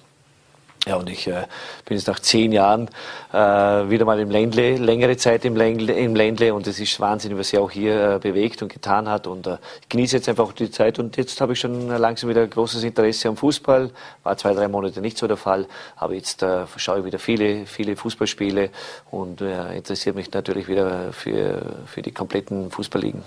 [0.88, 1.43] Ja, und ich äh,
[1.84, 2.88] bin jetzt nach zehn Jahren
[3.34, 7.38] äh, wieder mal im Ländle, längere Zeit im Ländle, im Ländle und es ist Wahnsinn,
[7.38, 10.54] was sie auch hier äh, bewegt und getan hat und äh, ich genieße jetzt einfach
[10.54, 13.91] die Zeit und jetzt habe ich schon langsam wieder großes Interesse am Fußball,
[14.23, 17.65] war zwei, drei Monate nicht so der Fall, aber jetzt äh, schaue ich wieder viele,
[17.65, 18.69] viele Fußballspiele
[19.12, 23.23] und äh, interessiert mich natürlich wieder für, für die kompletten Fußballligen.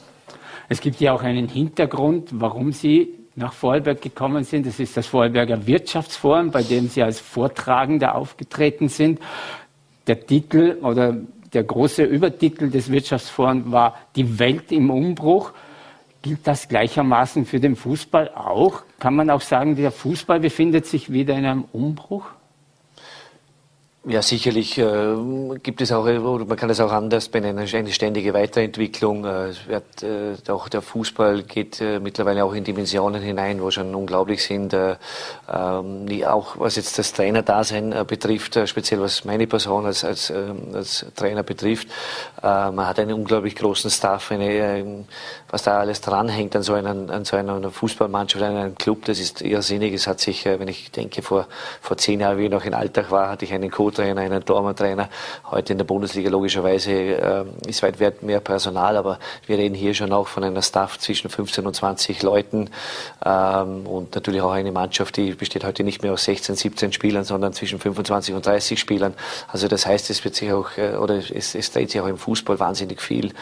[0.70, 4.66] Es gibt ja auch einen Hintergrund, warum Sie nach Vorarlberg gekommen sind.
[4.66, 9.20] Das ist das Vorarlberger Wirtschaftsforum, bei dem Sie als Vortragender aufgetreten sind.
[10.06, 11.16] Der Titel oder
[11.52, 15.52] der große Übertitel des Wirtschaftsforums war Die Welt im Umbruch.
[16.22, 18.82] Gilt das gleichermaßen für den Fußball auch?
[18.98, 22.26] Kann man auch sagen, der Fußball befindet sich wieder in einem Umbruch?
[24.06, 25.14] Ja, sicherlich äh,
[25.62, 29.26] gibt es auch, oder man kann es auch anders benennen, eine ständige Weiterentwicklung.
[29.26, 33.70] Äh, es wird, äh, auch der Fußball geht äh, mittlerweile auch in Dimensionen hinein, wo
[33.70, 34.96] schon unglaublich sind, äh,
[35.52, 40.30] ähm, auch was jetzt das Trainerdasein äh, betrifft, äh, speziell was meine Person als, als,
[40.30, 41.88] äh, als Trainer betrifft.
[42.42, 44.84] Äh, man hat einen unglaublich großen Staff, eine, äh,
[45.50, 49.20] was da alles dranhängt an so einer, an so einer Fußballmannschaft, an einem Club, das
[49.20, 49.92] ist irrsinnig.
[49.92, 51.48] Es hat sich, äh, wenn ich denke, vor,
[51.82, 54.44] vor zehn Jahren, wie ich noch in Alltag war, hatte ich einen Coach, Co-Trainer, einen
[54.44, 55.08] Tormann-Trainer.
[55.50, 60.12] Heute in der Bundesliga logischerweise äh, ist weit mehr Personal, aber wir reden hier schon
[60.12, 62.70] auch von einer Staff zwischen 15 und 20 Leuten
[63.24, 67.24] ähm, und natürlich auch eine Mannschaft, die besteht heute nicht mehr aus 16, 17 Spielern,
[67.24, 69.14] sondern zwischen 25 und 30 Spielern.
[69.48, 72.18] Also das heißt, es wird sich auch äh, oder es, es dreht sich auch im
[72.18, 73.32] Fußball wahnsinnig viel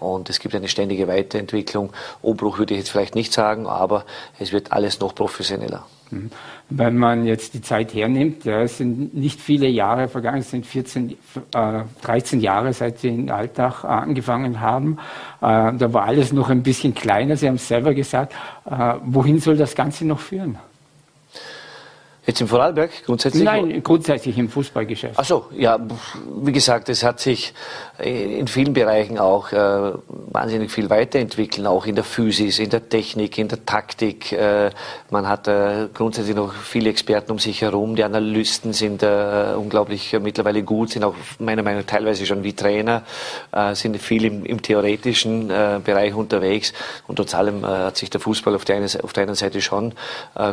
[0.00, 1.92] und es gibt eine ständige Weiterentwicklung.
[2.22, 4.04] Umbruch würde ich jetzt vielleicht nicht sagen, aber
[4.38, 5.86] es wird alles noch professioneller.
[6.10, 6.30] Mhm.
[6.70, 10.66] Wenn man jetzt die Zeit hernimmt, ja, es sind nicht viele Jahre vergangen, es sind
[10.66, 11.16] 14,
[11.54, 14.98] äh, 13 Jahre, seit Sie in Alltag äh, angefangen haben.
[15.40, 18.34] Äh, da war alles noch ein bisschen kleiner, Sie haben es selber gesagt.
[18.66, 20.58] Äh, wohin soll das Ganze noch führen?
[22.28, 23.42] Jetzt im Vorarlberg grundsätzlich?
[23.42, 25.14] Nein, grundsätzlich im Fußballgeschäft.
[25.16, 25.78] Ach so, ja,
[26.42, 27.54] wie gesagt, es hat sich
[27.98, 33.38] in vielen Bereichen auch äh, wahnsinnig viel weiterentwickelt, auch in der Physis, in der Technik,
[33.38, 34.30] in der Taktik.
[34.32, 34.72] Äh,
[35.08, 37.96] man hat äh, grundsätzlich noch viele Experten um sich herum.
[37.96, 42.44] Die Analysten sind äh, unglaublich äh, mittlerweile gut, sind auch meiner Meinung nach teilweise schon
[42.44, 43.04] wie Trainer,
[43.52, 46.74] äh, sind viel im, im theoretischen Bereich unterwegs.
[47.06, 49.94] Und trotz allem hat sich der Fußball auf der, einen, auf der einen Seite schon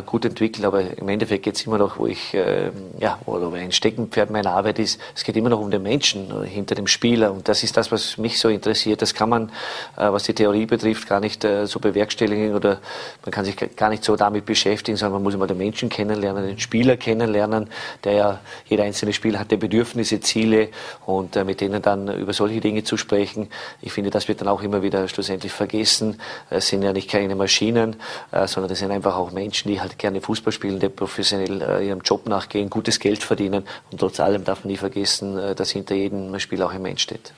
[0.06, 3.72] gut entwickelt, aber im Endeffekt geht es immer noch, wo ich, äh, ja, oder ein
[3.72, 7.32] Steckenpferd meiner Arbeit ist, es geht immer noch um den Menschen hinter dem Spieler.
[7.32, 9.02] Und das ist das, was mich so interessiert.
[9.02, 9.48] Das kann man,
[9.96, 12.80] äh, was die Theorie betrifft, gar nicht äh, so bewerkstelligen oder
[13.24, 16.46] man kann sich gar nicht so damit beschäftigen, sondern man muss immer den Menschen kennenlernen,
[16.46, 17.68] den Spieler kennenlernen,
[18.04, 20.68] der ja, jeder einzelne Spieler hat ja Bedürfnisse, Ziele
[21.04, 23.48] und äh, mit denen dann über solche Dinge zu sprechen.
[23.80, 26.20] Ich finde, das wird dann auch immer wieder schlussendlich vergessen.
[26.50, 27.96] Es sind ja nicht keine Maschinen,
[28.32, 31.86] äh, sondern es sind einfach auch Menschen, die halt gerne Fußball spielen, die professionell äh,
[31.86, 33.64] ihrem Job nachgehen, gutes Geld verdienen.
[33.90, 37.02] Und trotz allem darf man nie vergessen, äh, dass hinter jedem Spiel auch ein Mensch
[37.02, 37.32] steht.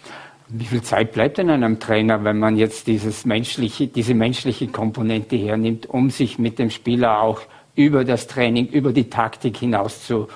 [0.49, 5.37] Wie viel Zeit bleibt denn einem Trainer, wenn man jetzt dieses menschliche, diese menschliche Komponente
[5.37, 7.43] hernimmt, um sich mit dem Spieler auch
[7.75, 10.29] über das Training, über die Taktik hinaus zu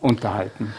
[0.00, 0.74] unterhalten?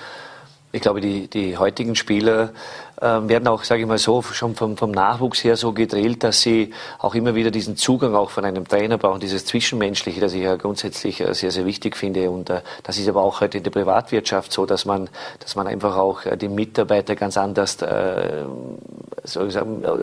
[0.76, 2.52] Ich glaube, die, die heutigen Spieler
[3.00, 6.42] äh, werden auch, sage ich mal so, schon vom, vom Nachwuchs her so gedrillt, dass
[6.42, 10.42] sie auch immer wieder diesen Zugang auch von einem Trainer brauchen, dieses Zwischenmenschliche, das ich
[10.42, 12.32] ja grundsätzlich äh, sehr, sehr wichtig finde.
[12.32, 15.68] Und äh, das ist aber auch heute in der Privatwirtschaft so, dass man, dass man
[15.68, 18.44] einfach auch äh, die Mitarbeiter ganz anders äh,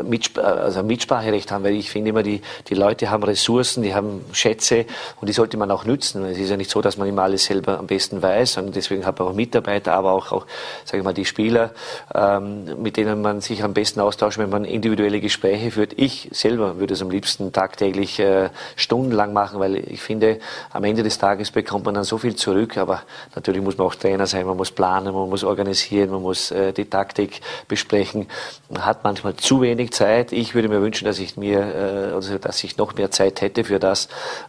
[0.05, 4.25] Mitspr also Mitspracherecht haben, weil ich finde immer, die, die Leute haben Ressourcen, die haben
[4.33, 4.87] Schätze
[5.21, 6.25] und die sollte man auch nützen.
[6.25, 9.05] Es ist ja nicht so, dass man immer alles selber am besten weiß, sondern deswegen
[9.05, 10.47] hat man auch Mitarbeiter, aber auch, auch
[10.85, 11.73] sage ich mal, die Spieler,
[12.15, 15.93] ähm, mit denen man sich am besten austauscht, wenn man individuelle Gespräche führt.
[15.97, 21.03] Ich selber würde es am liebsten tagtäglich äh, stundenlang machen, weil ich finde, am Ende
[21.03, 22.77] des Tages bekommt man dann so viel zurück.
[22.77, 23.03] Aber
[23.35, 26.73] natürlich muss man auch Trainer sein, man muss planen, man muss organisieren, man muss äh,
[26.73, 28.27] die Taktik besprechen.
[28.69, 30.33] Man hat manchmal zu wenig Zeit.
[30.33, 33.65] Ich würde mir wünschen, dass ich mir, äh, also dass ich noch mehr Zeit hätte
[33.65, 34.07] für das,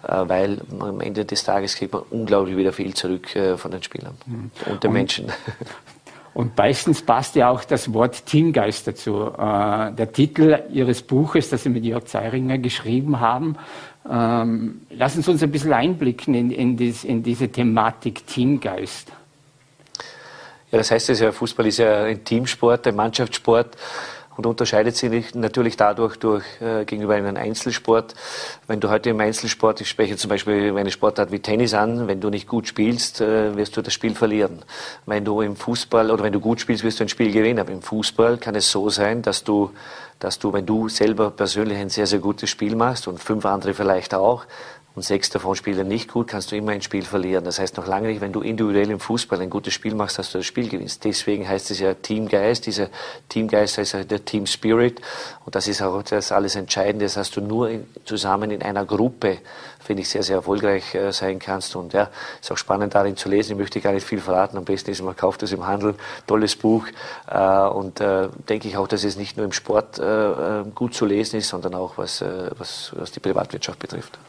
[0.07, 3.83] äh, weil am Ende des Tages kriegt man unglaublich wieder viel zurück äh, von den
[3.83, 4.51] Spielern mhm.
[4.65, 5.31] und den und Menschen.
[6.33, 9.31] Und meistens passt ja auch das Wort Teamgeist dazu.
[9.37, 13.57] Äh, der Titel Ihres Buches, das Sie mit Jörg Zeiringer geschrieben haben,
[14.09, 19.11] ähm, lassen Sie uns ein bisschen einblicken in, in, dies, in diese Thematik Teamgeist.
[20.71, 23.75] Ja, das heißt es ja, Fußball ist ja ein Teamsport, ein Mannschaftssport
[24.37, 28.15] und unterscheidet sich natürlich dadurch durch, äh, gegenüber einem Einzelsport.
[28.67, 32.21] Wenn du heute im Einzelsport, ich spreche zum Beispiel eine Sportart wie Tennis an, wenn
[32.21, 34.59] du nicht gut spielst, äh, wirst du das Spiel verlieren.
[35.05, 37.59] Wenn du im Fußball oder wenn du gut spielst, wirst du ein Spiel gewinnen.
[37.59, 39.71] Aber im Fußball kann es so sein, dass du,
[40.19, 43.73] dass du, wenn du selber persönlich ein sehr, sehr gutes Spiel machst und fünf andere
[43.73, 44.45] vielleicht auch,
[44.93, 47.45] und sechs davon spielen nicht gut, kannst du immer ein Spiel verlieren.
[47.45, 50.31] Das heißt noch lange nicht, wenn du individuell im Fußball ein gutes Spiel machst, dass
[50.31, 51.05] du das Spiel gewinnst.
[51.05, 52.65] Deswegen heißt es ja Teamgeist.
[52.65, 52.89] Dieser
[53.29, 54.99] Teamgeist heißt ja der Team Spirit.
[55.45, 57.05] Und das ist auch das alles Entscheidende.
[57.05, 59.37] Das hast du nur in, zusammen in einer Gruppe,
[59.79, 61.73] finde ich, sehr, sehr erfolgreich äh, sein kannst.
[61.77, 62.09] Und ja,
[62.41, 63.53] ist auch spannend darin zu lesen.
[63.53, 64.57] Ich möchte gar nicht viel verraten.
[64.57, 65.95] Am besten ist, man kauft es im Handel.
[66.27, 66.85] Tolles Buch.
[67.29, 70.95] Äh, und äh, denke ich auch, dass es nicht nur im Sport äh, äh, gut
[70.95, 74.19] zu lesen ist, sondern auch was, äh, was, was die Privatwirtschaft betrifft.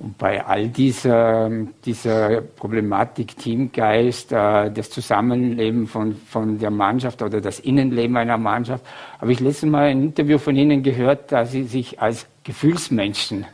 [0.00, 1.50] Und bei all dieser,
[1.84, 8.84] dieser Problematik Teamgeist, äh, das Zusammenleben von, von der Mannschaft oder das Innenleben einer Mannschaft,
[9.20, 13.46] habe ich letztes Mal ein Interview von Ihnen gehört, dass Sie sich als Gefühlsmenschen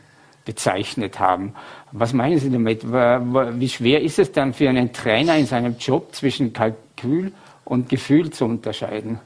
[0.45, 1.53] bezeichnet haben.
[1.91, 2.85] Was meinen Sie damit?
[2.85, 7.31] Wie schwer ist es dann für einen Trainer in seinem Job zwischen Kalkül
[7.63, 9.19] und Gefühl zu unterscheiden?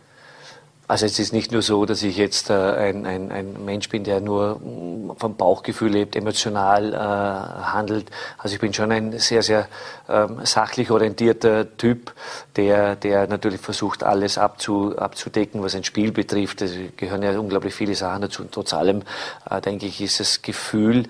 [0.89, 4.03] Also es ist nicht nur so, dass ich jetzt äh, ein, ein, ein Mensch bin,
[4.03, 8.09] der nur mm, vom Bauchgefühl lebt, emotional äh, handelt.
[8.39, 9.67] Also ich bin schon ein sehr, sehr
[10.09, 12.11] ähm, sachlich orientierter Typ,
[12.55, 16.63] der, der natürlich versucht, alles abzu, abzudecken, was ein Spiel betrifft.
[16.63, 18.41] Es gehören ja unglaublich viele Sachen dazu.
[18.41, 19.03] Und trotz allem,
[19.47, 21.03] äh, denke ich, ist das Gefühl,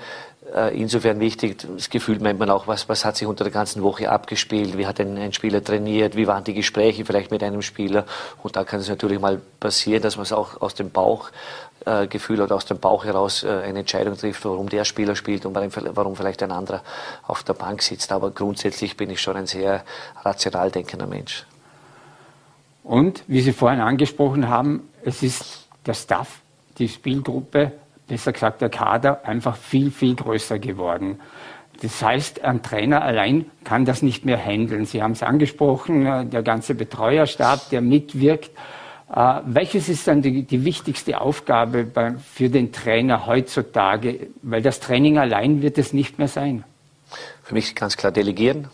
[0.74, 4.10] insofern wichtig, das Gefühl meint man auch, was, was hat sich unter der ganzen Woche
[4.10, 8.06] abgespielt, wie hat ein, ein, Spieler trainiert, wie waren die Gespräche vielleicht mit einem Spieler.
[8.42, 12.44] Und da kann es natürlich mal passieren, dass man es auch aus dem Bauchgefühl äh,
[12.44, 16.16] oder aus dem Bauch heraus äh, eine Entscheidung trifft, warum der Spieler spielt und warum
[16.16, 16.82] vielleicht ein anderer
[17.28, 18.12] auf der Bank sitzt.
[18.12, 19.84] Aber grundsätzlich bin ich schon ein sehr
[20.24, 21.46] rational denkender Mensch.
[22.84, 26.42] Und wie Sie vorhin angesprochen haben, es ist der Staff,
[26.80, 27.74] die Spielgruppe
[28.10, 31.20] besser gesagt der Kader, einfach viel, viel größer geworden.
[31.82, 34.86] Das heißt, ein Trainer allein kann das nicht mehr handeln.
[34.86, 38.52] Sie haben es angesprochen, äh, der ganze Betreuerstab, der mitwirkt.
[39.14, 41.88] Äh, welches ist dann die, die wichtigste Aufgabe
[42.34, 44.28] für den Trainer heutzutage?
[44.42, 46.66] Weil das Training allein wird es nicht mehr sein.
[47.44, 48.68] Für mich ganz klar delegieren,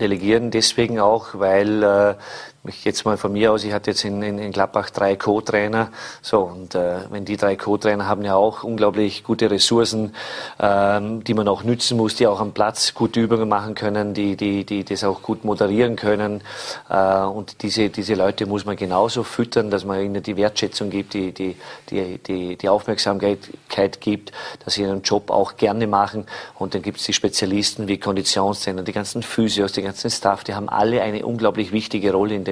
[0.00, 2.14] delegieren deswegen auch, weil äh,
[2.64, 5.88] ich jetzt mal von mir aus, ich hatte jetzt in, in, in Gladbach drei Co-Trainer,
[6.20, 10.14] so und äh, wenn die drei Co-Trainer haben ja auch unglaublich gute Ressourcen,
[10.60, 14.36] ähm, die man auch nützen muss, die auch am Platz gute Übungen machen können, die
[14.36, 16.42] die die das auch gut moderieren können.
[16.88, 21.14] Äh, und diese diese Leute muss man genauso füttern, dass man ihnen die Wertschätzung gibt,
[21.14, 21.56] die die
[21.90, 24.30] die die, die Aufmerksamkeit gibt,
[24.64, 26.26] dass sie ihren Job auch gerne machen.
[26.60, 30.54] Und dann gibt es die Spezialisten wie Konditionstrainer, die ganzen Physios, die ganzen Staff, die
[30.54, 32.51] haben alle eine unglaublich wichtige Rolle in dem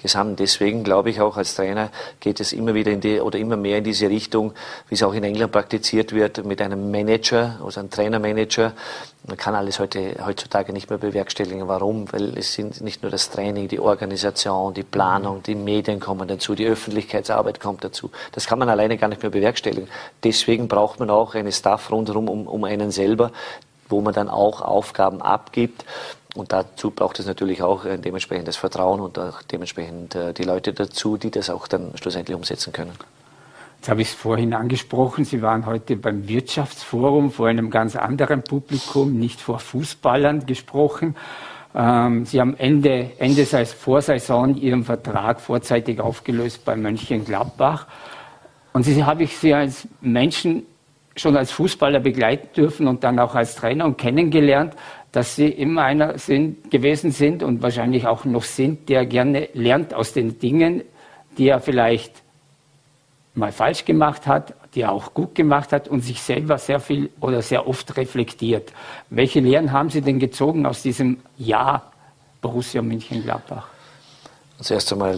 [0.00, 0.36] Gesamten.
[0.36, 3.78] Deswegen glaube ich auch als Trainer geht es immer wieder in die oder immer mehr
[3.78, 4.52] in diese Richtung,
[4.88, 8.72] wie es auch in England praktiziert wird, mit einem Manager, also einem Trainermanager.
[9.26, 11.68] Man kann alles heute, heutzutage nicht mehr bewerkstelligen.
[11.68, 12.10] Warum?
[12.12, 16.54] Weil es sind nicht nur das Training, die Organisation, die Planung, die Medien kommen dazu,
[16.54, 18.10] die Öffentlichkeitsarbeit kommt dazu.
[18.32, 19.88] Das kann man alleine gar nicht mehr bewerkstelligen.
[20.24, 23.32] Deswegen braucht man auch eine Staff rundherum um, um einen selber,
[23.88, 25.84] wo man dann auch Aufgaben abgibt.
[26.38, 30.72] Und dazu braucht es natürlich auch ein dementsprechendes Vertrauen und auch dementsprechend äh, die Leute
[30.72, 32.92] dazu, die das auch dann schlussendlich umsetzen können.
[33.78, 38.44] Jetzt habe ich es vorhin angesprochen, Sie waren heute beim Wirtschaftsforum vor einem ganz anderen
[38.44, 41.16] Publikum, nicht vor Fußballern gesprochen.
[41.74, 47.88] Ähm, Sie haben Ende, Ende Vorsaison Ihren Vertrag vorzeitig aufgelöst bei Mönchengladbach.
[48.72, 50.66] Und Sie habe ich Sie als Menschen
[51.18, 54.74] schon als Fußballer begleiten dürfen und dann auch als Trainer und kennengelernt,
[55.12, 59.94] dass Sie immer einer sind, gewesen sind und wahrscheinlich auch noch sind, der gerne lernt
[59.94, 60.82] aus den Dingen,
[61.36, 62.22] die er vielleicht
[63.34, 67.10] mal falsch gemacht hat, die er auch gut gemacht hat und sich selber sehr viel
[67.20, 68.72] oder sehr oft reflektiert.
[69.10, 71.92] Welche Lehren haben Sie denn gezogen aus diesem Jahr
[72.40, 73.68] Borussia München-Gladbach?
[74.60, 75.16] Zuerst einmal,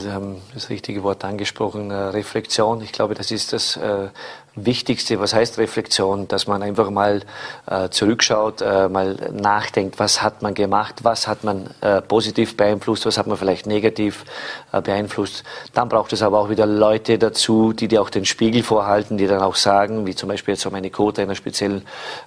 [0.52, 2.82] das richtige Wort angesprochen, äh, Reflexion.
[2.82, 4.08] Ich glaube, das ist das äh,
[4.56, 7.22] Wichtigste, was heißt Reflexion, dass man einfach mal
[7.66, 13.06] äh, zurückschaut, äh, mal nachdenkt, was hat man gemacht, was hat man äh, positiv beeinflusst,
[13.06, 14.24] was hat man vielleicht negativ
[14.72, 15.44] äh, beeinflusst.
[15.72, 19.28] Dann braucht es aber auch wieder Leute dazu, die dir auch den Spiegel vorhalten, die
[19.28, 21.82] dann auch sagen, wie zum Beispiel jetzt auch meine Co-Trainer, speziell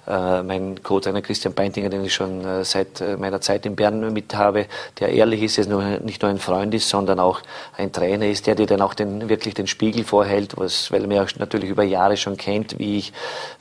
[0.06, 4.34] äh, mein Co-Trainer Christian Beintinger, den ich schon äh, seit meiner Zeit in Bern mit
[4.34, 4.66] habe,
[4.98, 7.40] der ehrlich ist, der nicht nur ein Freund ist, sondern auch
[7.76, 11.26] ein Trainer ist, der dir dann auch den, wirklich den Spiegel vorhält, was, weil mir
[11.38, 13.12] natürlich über Jahre Jahre schon kennt, wie ich,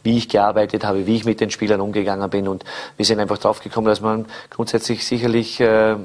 [0.04, 2.48] wie ich gearbeitet habe, wie ich mit den Spielern umgegangen bin.
[2.48, 2.64] Und
[2.98, 5.96] wir sind einfach drauf gekommen, dass man grundsätzlich sicherlich äh,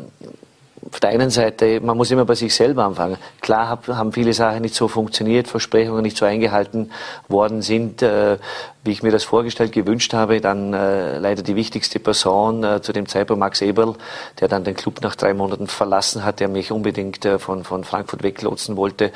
[0.91, 3.19] auf der einen Seite, man muss immer bei sich selber anfangen.
[3.41, 6.93] Klar hab, haben viele Sachen nicht so funktioniert, Versprechungen nicht so eingehalten
[7.29, 8.39] worden sind, äh,
[8.85, 10.41] wie ich mir das vorgestellt, gewünscht habe.
[10.41, 13.97] Dann äh, leider die wichtigste Person äh, zu dem Zeitpunkt, Max Eberl,
[14.41, 17.85] der dann den Club nach drei Monaten verlassen hat, der mich unbedingt äh, von, von
[17.85, 19.13] Frankfurt weglotsen wollte.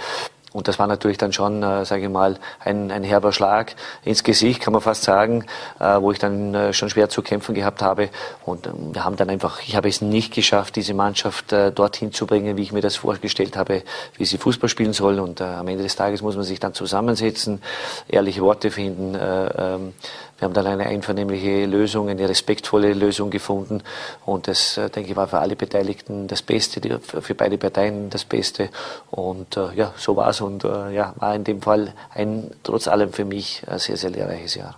[0.53, 4.23] Und das war natürlich dann schon, äh, sage ich mal, ein, ein herber Schlag ins
[4.23, 5.45] Gesicht, kann man fast sagen,
[5.79, 8.11] äh, wo ich dann äh, schon schwer zu kämpfen gehabt habe.
[8.45, 12.13] Und ähm, wir haben dann einfach, ich habe es nicht geschafft, diese Mannschaft äh, dorthin
[12.13, 13.83] zu bringen, wie ich mir das vorgestellt habe,
[14.17, 15.19] wie sie Fußball spielen soll.
[15.21, 17.63] Und äh, am Ende des Tages muss man sich dann zusammensetzen,
[18.09, 19.15] ehrliche Worte finden.
[19.15, 19.95] Äh, ähm,
[20.43, 23.81] wir haben dann eine einvernehmliche Lösung, eine respektvolle Lösung gefunden.
[24.27, 28.25] Und das, äh, denke ich, war für alle Beteiligten das Beste, für beide Parteien das
[28.25, 28.69] Beste.
[29.13, 30.41] Und äh, ja, so war es.
[30.41, 34.11] Und äh, ja, war in dem Fall ein, trotz allem für mich, ein sehr, sehr
[34.11, 34.75] lehrreiches Jahr.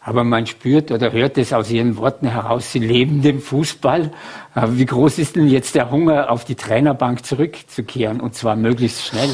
[0.00, 4.12] Aber man spürt oder hört es aus Ihren Worten heraus, Sie leben den Fußball.
[4.54, 9.28] Wie groß ist denn jetzt der Hunger, auf die Trainerbank zurückzukehren und zwar möglichst schnell?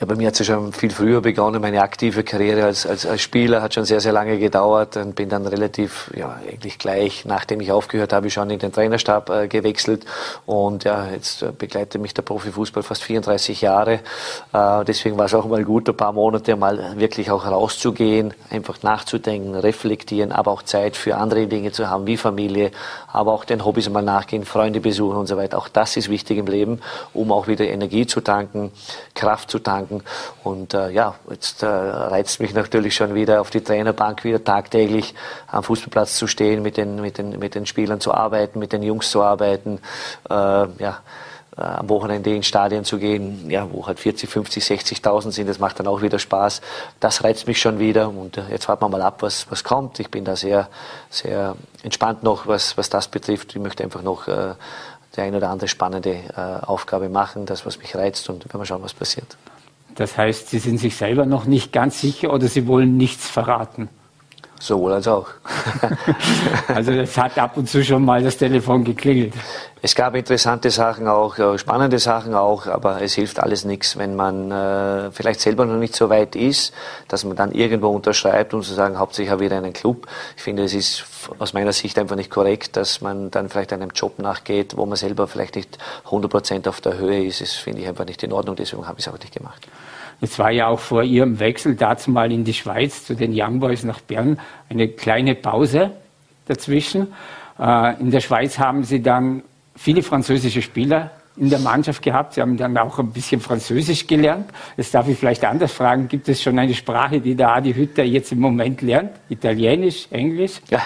[0.00, 1.60] Ja, bei mir hat es ja schon viel früher begonnen.
[1.60, 5.28] Meine aktive Karriere als, als, als Spieler hat schon sehr, sehr lange gedauert und bin
[5.28, 10.04] dann relativ, ja, eigentlich gleich, nachdem ich aufgehört habe, schon in den Trainerstab äh, gewechselt.
[10.46, 13.94] Und ja, jetzt äh, begleitet mich der Profifußball fast 34 Jahre.
[14.52, 18.84] Äh, deswegen war es auch mal gut, ein paar Monate mal wirklich auch rauszugehen, einfach
[18.84, 22.70] nachzudenken, reflektieren, aber auch Zeit für andere Dinge zu haben, wie Familie,
[23.12, 25.58] aber auch den Hobbys mal nachgehen, Freunde besuchen und so weiter.
[25.58, 26.82] Auch das ist wichtig im Leben,
[27.14, 28.70] um auch wieder Energie zu tanken,
[29.16, 30.04] Kraft zu tanken Gedanken.
[30.44, 35.14] Und äh, ja, jetzt äh, reizt mich natürlich schon wieder auf die Trainerbank wieder tagtäglich
[35.46, 38.82] am Fußballplatz zu stehen, mit den, mit den, mit den Spielern zu arbeiten, mit den
[38.82, 39.80] Jungs zu arbeiten.
[40.28, 41.00] Äh, ja,
[41.56, 45.58] äh, am Wochenende ins Stadion zu gehen, ja, wo halt 40, 50, 60.000 sind, das
[45.58, 46.60] macht dann auch wieder Spaß.
[47.00, 49.98] Das reizt mich schon wieder und äh, jetzt warten wir mal ab, was, was kommt.
[50.00, 50.68] Ich bin da sehr,
[51.10, 53.56] sehr entspannt noch, was, was das betrifft.
[53.56, 54.54] Ich möchte einfach noch äh,
[55.16, 58.66] die eine oder andere spannende äh, Aufgabe machen, das, was mich reizt und werden wir
[58.66, 59.36] schauen, was passiert.
[59.98, 63.88] Das heißt, Sie sind sich selber noch nicht ganz sicher oder Sie wollen nichts verraten?
[64.60, 65.28] Sowohl als auch.
[66.68, 69.32] also es hat ab und zu schon mal das Telefon geklingelt.
[69.82, 74.16] Es gab interessante Sachen auch, äh, spannende Sachen auch, aber es hilft alles nichts, wenn
[74.16, 76.72] man äh, vielleicht selber noch nicht so weit ist,
[77.06, 80.08] dass man dann irgendwo unterschreibt und zu sagen, hauptsächlich habe ich wieder einen Club.
[80.36, 81.04] Ich finde, es ist
[81.38, 84.96] aus meiner Sicht einfach nicht korrekt, dass man dann vielleicht einem Job nachgeht, wo man
[84.96, 87.40] selber vielleicht nicht 100 Prozent auf der Höhe ist.
[87.40, 89.68] Das finde ich einfach nicht in Ordnung, deswegen habe ich es auch nicht gemacht.
[90.20, 93.60] Es war ja auch vor Ihrem Wechsel dazu mal in die Schweiz zu den Young
[93.60, 95.92] Boys nach Bern eine kleine Pause
[96.46, 97.08] dazwischen.
[97.58, 99.42] Äh, in der Schweiz haben Sie dann
[99.76, 102.34] viele französische Spieler in der Mannschaft gehabt.
[102.34, 104.50] Sie haben dann auch ein bisschen Französisch gelernt.
[104.76, 106.08] Das darf ich vielleicht anders fragen.
[106.08, 109.12] Gibt es schon eine Sprache, die der Adi Hütter jetzt im Moment lernt?
[109.28, 110.60] Italienisch, Englisch?
[110.68, 110.82] Ja,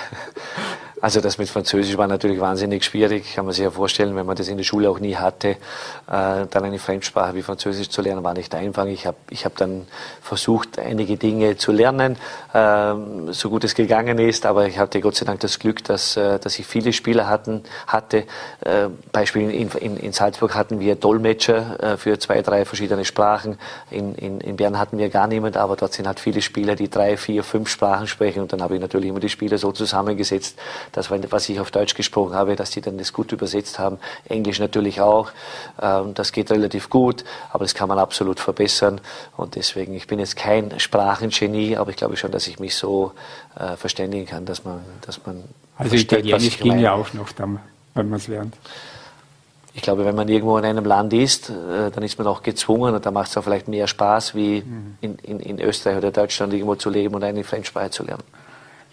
[1.03, 4.37] also das mit Französisch war natürlich wahnsinnig schwierig, kann man sich ja vorstellen, wenn man
[4.37, 5.49] das in der Schule auch nie hatte.
[5.49, 5.57] Äh,
[6.07, 8.87] dann eine Fremdsprache wie Französisch zu lernen, war nicht einfach.
[8.87, 9.89] Ich habe ich hab dann
[10.21, 12.17] versucht, einige Dinge zu lernen,
[12.55, 12.95] äh,
[13.33, 16.39] so gut es gegangen ist, aber ich hatte Gott sei Dank das Glück, dass, äh,
[16.39, 18.19] dass ich viele Spieler hatten, hatte.
[18.61, 23.59] Äh, Beispiel in, in, in Salzburg hatten wir Dolmetscher für zwei, drei verschiedene Sprachen.
[23.91, 26.89] In, in, in Bern hatten wir gar niemand, aber dort sind halt viele Spieler, die
[26.89, 30.57] drei, vier, fünf Sprachen sprechen und dann habe ich natürlich immer die Spieler so zusammengesetzt,
[30.93, 33.99] das, was ich auf Deutsch gesprochen habe, dass die dann das gut übersetzt haben.
[34.29, 35.31] Englisch natürlich auch.
[35.81, 39.01] Ähm, das geht relativ gut, aber das kann man absolut verbessern.
[39.37, 43.13] Und deswegen, ich bin jetzt kein Sprachengenie, aber ich glaube schon, dass ich mich so
[43.59, 45.43] äh, verständigen kann, dass man, dass man
[45.79, 47.59] also Italienisch ging ja auch noch, dann,
[47.95, 48.55] wenn man es lernt.
[49.75, 52.95] Ich glaube, wenn man irgendwo in einem Land ist, äh, dann ist man auch gezwungen
[52.95, 54.99] und da macht es auch vielleicht mehr Spaß, wie mhm.
[55.01, 58.23] in, in, in Österreich oder Deutschland irgendwo zu leben und eine Fremdsprache zu lernen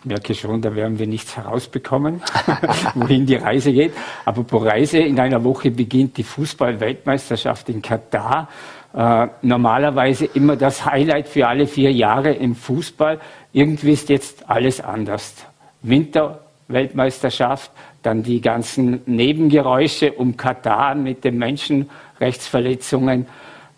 [0.05, 2.21] merke schon, da werden wir nichts herausbekommen,
[2.95, 3.93] wohin die Reise geht.
[4.25, 8.47] Aber pro Reise in einer Woche beginnt die Fußball-Weltmeisterschaft in Katar.
[8.93, 13.19] Äh, normalerweise immer das Highlight für alle vier Jahre im Fußball.
[13.53, 15.35] Irgendwie ist jetzt alles anders.
[15.81, 17.71] Winter-Weltmeisterschaft,
[18.01, 23.27] dann die ganzen Nebengeräusche um Katar mit den Menschenrechtsverletzungen.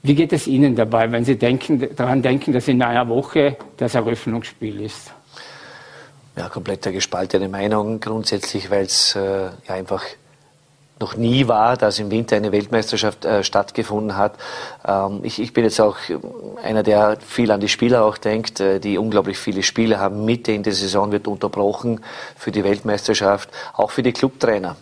[0.03, 3.95] Wie geht es Ihnen dabei, wenn Sie denken, daran denken, dass in einer Woche das
[3.95, 5.13] Eröffnungsspiel ist?
[6.41, 10.03] Ja, komplett gespaltene Meinung grundsätzlich, weil es äh, ja einfach
[10.99, 14.33] noch nie war, dass im Winter eine Weltmeisterschaft äh, stattgefunden hat.
[14.83, 15.97] Ähm, ich, ich bin jetzt auch
[16.63, 20.25] einer, der viel an die Spieler auch denkt, äh, die unglaublich viele Spiele haben.
[20.25, 22.01] Mitte in der Saison wird unterbrochen
[22.35, 24.77] für die Weltmeisterschaft, auch für die Clubtrainer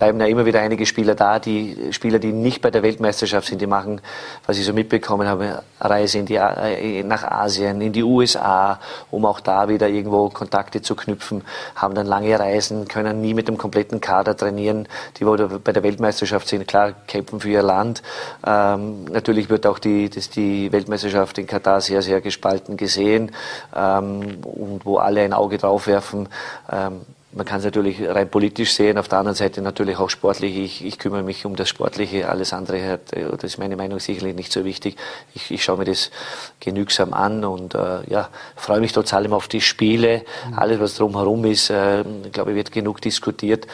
[0.00, 3.60] bleiben ja immer wieder einige Spieler da, die Spieler, die nicht bei der Weltmeisterschaft sind,
[3.60, 4.00] die machen,
[4.46, 8.80] was ich so mitbekommen habe, Reise in die, äh, nach Asien, in die USA,
[9.10, 11.44] um auch da wieder irgendwo Kontakte zu knüpfen,
[11.76, 14.88] haben dann lange Reisen, können nie mit dem kompletten Kader trainieren,
[15.18, 18.02] die wo bei der Weltmeisterschaft sind, klar, kämpfen für ihr Land.
[18.46, 23.32] Ähm, natürlich wird auch die, das, die Weltmeisterschaft in Katar sehr, sehr gespalten gesehen
[23.76, 26.30] ähm, und wo alle ein Auge drauf werfen.
[26.72, 27.02] Ähm,
[27.32, 30.56] man kann es natürlich rein politisch sehen, auf der anderen Seite natürlich auch sportlich.
[30.56, 34.00] Ich, ich kümmere mich um das Sportliche, alles andere hat, äh, das ist meine Meinung
[34.00, 34.96] sicherlich nicht so wichtig.
[35.34, 36.10] Ich, ich schaue mir das
[36.58, 40.24] genügsam an und äh, ja, freue mich trotz allem auf die Spiele.
[40.48, 40.58] Mhm.
[40.58, 43.66] Alles, was drumherum ist, äh, glaube ich, wird genug diskutiert.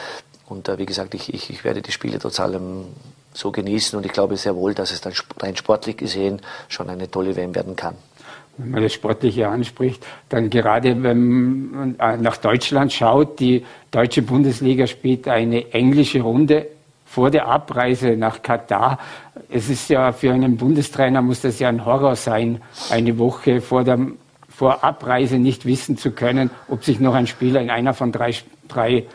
[0.47, 2.85] Und äh, wie gesagt, ich, ich, ich werde die Spiele trotz allem
[3.33, 7.09] so genießen und ich glaube sehr wohl, dass es dann rein sportlich gesehen schon eine
[7.09, 7.95] tolle WM werden kann
[8.57, 14.21] wenn man das Sportliche anspricht, dann gerade wenn man äh, nach Deutschland schaut, die deutsche
[14.21, 16.67] Bundesliga spielt eine englische Runde
[17.05, 18.99] vor der Abreise nach Katar.
[19.49, 23.83] Es ist ja für einen Bundestrainer muss das ja ein Horror sein, eine Woche vor
[23.83, 23.99] der
[24.49, 28.33] vor Abreise nicht wissen zu können, ob sich noch ein Spieler in einer von drei,
[28.67, 29.05] drei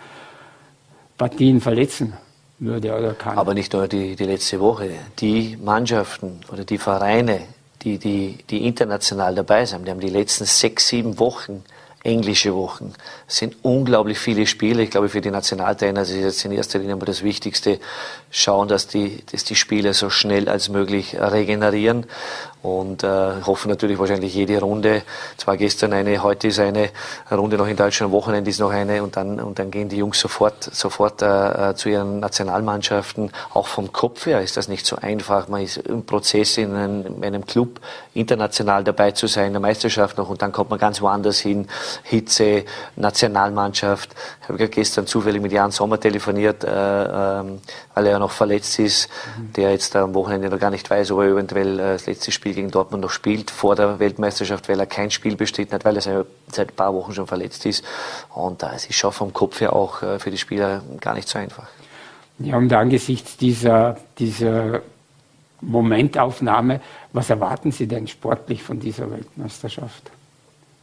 [1.19, 2.13] Partien verletzen
[2.61, 3.37] würde oder kann.
[3.37, 4.91] Aber nicht nur die, die letzte Woche.
[5.19, 7.41] Die Mannschaften oder die Vereine,
[7.85, 9.87] die, die, die international dabei sind.
[9.87, 11.65] Die haben die letzten sechs, sieben Wochen
[12.05, 12.95] englische Wochen.
[13.29, 14.83] Es sind unglaublich viele Spiele.
[14.83, 17.79] Ich glaube, für die Nationaltrainer ist es jetzt in erster Linie aber das Wichtigste,
[18.31, 22.07] schauen, dass die, dass die Spieler so schnell als möglich regenerieren
[22.63, 25.03] und äh, hoffen natürlich wahrscheinlich jede Runde.
[25.37, 26.91] Zwar gestern eine, heute ist eine
[27.31, 30.21] Runde noch in Deutschland, Wochenende ist noch eine und dann und dann gehen die Jungs
[30.21, 33.33] sofort sofort äh, äh, zu ihren Nationalmannschaften.
[33.53, 35.49] Auch vom Kopf her ist das nicht so einfach.
[35.49, 37.81] Man ist im Prozess in einem, in einem Club
[38.15, 41.69] international dabei zu sein, in der Meisterschaft noch und dann kommt man ganz woanders hin.
[42.03, 42.65] Hitze,
[42.97, 44.15] Nationalmannschaft.
[44.43, 47.45] Ich habe gestern zufällig mit Jan Sommer telefoniert, äh, äh,
[47.95, 49.53] weil er noch verletzt ist, mhm.
[49.55, 52.55] der jetzt am Wochenende noch gar nicht weiß, ob er eventuell äh, das letzte Spiel
[52.55, 56.25] gegen Dortmund noch spielt vor der Weltmeisterschaft, weil er kein Spiel bestritten hat, weil er
[56.51, 57.85] seit ein paar Wochen schon verletzt ist.
[58.35, 61.29] Und da ist es schon vom Kopf her auch äh, für die Spieler gar nicht
[61.29, 61.69] so einfach.
[62.39, 64.83] Ja, und angesichts dieser, dieser
[65.61, 66.81] Momentaufnahme,
[67.13, 70.11] was erwarten Sie denn sportlich von dieser Weltmeisterschaft?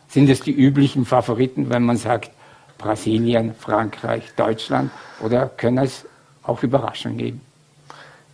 [0.10, 2.32] Sind es die üblichen Favoriten, wenn man sagt
[2.80, 4.92] Brasilien, Frankreich, Deutschland?
[5.22, 6.06] Oder können es
[6.42, 7.42] auch Überraschungen geben?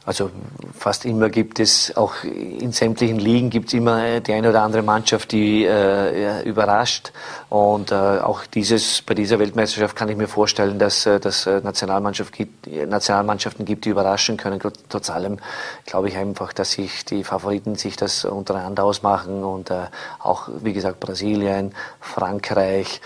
[0.06, 0.30] Also
[0.78, 4.84] fast immer gibt es, auch in sämtlichen Ligen gibt es immer die eine oder andere
[4.84, 7.12] Mannschaft, die äh, überrascht.
[7.50, 12.34] Und äh, auch dieses, bei dieser Weltmeisterschaft kann ich mir vorstellen, dass es äh, Nationalmannschaft
[12.34, 14.62] gibt, Nationalmannschaften gibt, die überraschen können.
[14.90, 15.40] Trotz allem
[15.88, 19.44] glaube ich einfach, dass sich die Favoriten sich das untereinander ausmachen.
[19.44, 19.86] Und äh,
[20.20, 23.02] auch, wie gesagt, Brasilien, Frankreich,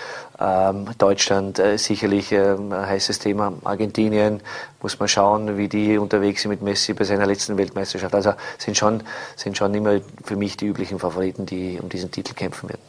[0.97, 3.53] Deutschland äh, sicherlich ähm, ein heißes Thema.
[3.65, 4.39] Argentinien
[4.81, 8.15] muss man schauen, wie die unterwegs sind mit Messi bei seiner letzten Weltmeisterschaft.
[8.15, 9.03] Also sind schon,
[9.35, 12.81] sind schon immer für mich die üblichen Favoriten, die um diesen Titel kämpfen werden.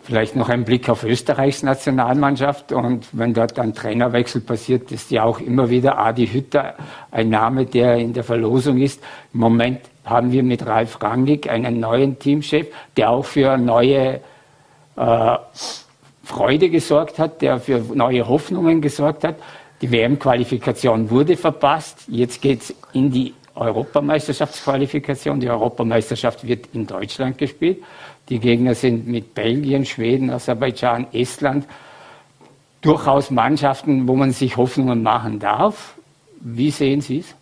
[0.00, 2.72] Vielleicht noch ein Blick auf Österreichs Nationalmannschaft.
[2.72, 6.74] Und wenn dort ein Trainerwechsel passiert, ist ja auch immer wieder Adi Hütter
[7.10, 9.02] ein Name, der in der Verlosung ist.
[9.34, 14.20] Im Moment haben wir mit Ralf Rangnick einen neuen Teamchef, der auch für neue
[14.96, 15.36] äh,
[16.28, 19.36] Freude gesorgt hat, der für neue Hoffnungen gesorgt hat.
[19.80, 22.04] Die WM-Qualifikation wurde verpasst.
[22.06, 25.40] Jetzt geht es in die Europameisterschaftsqualifikation.
[25.40, 27.78] Die Europameisterschaft wird in Deutschland gespielt.
[28.28, 31.64] Die Gegner sind mit Belgien, Schweden, Aserbaidschan, Estland
[32.82, 35.94] durchaus Mannschaften, wo man sich Hoffnungen machen darf.
[36.40, 37.34] Wie sehen Sie es?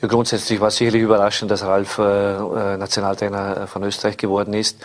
[0.00, 4.82] Ja, grundsätzlich war es sicherlich überraschend, dass Ralf äh, äh Nationaltrainer von Österreich geworden ist.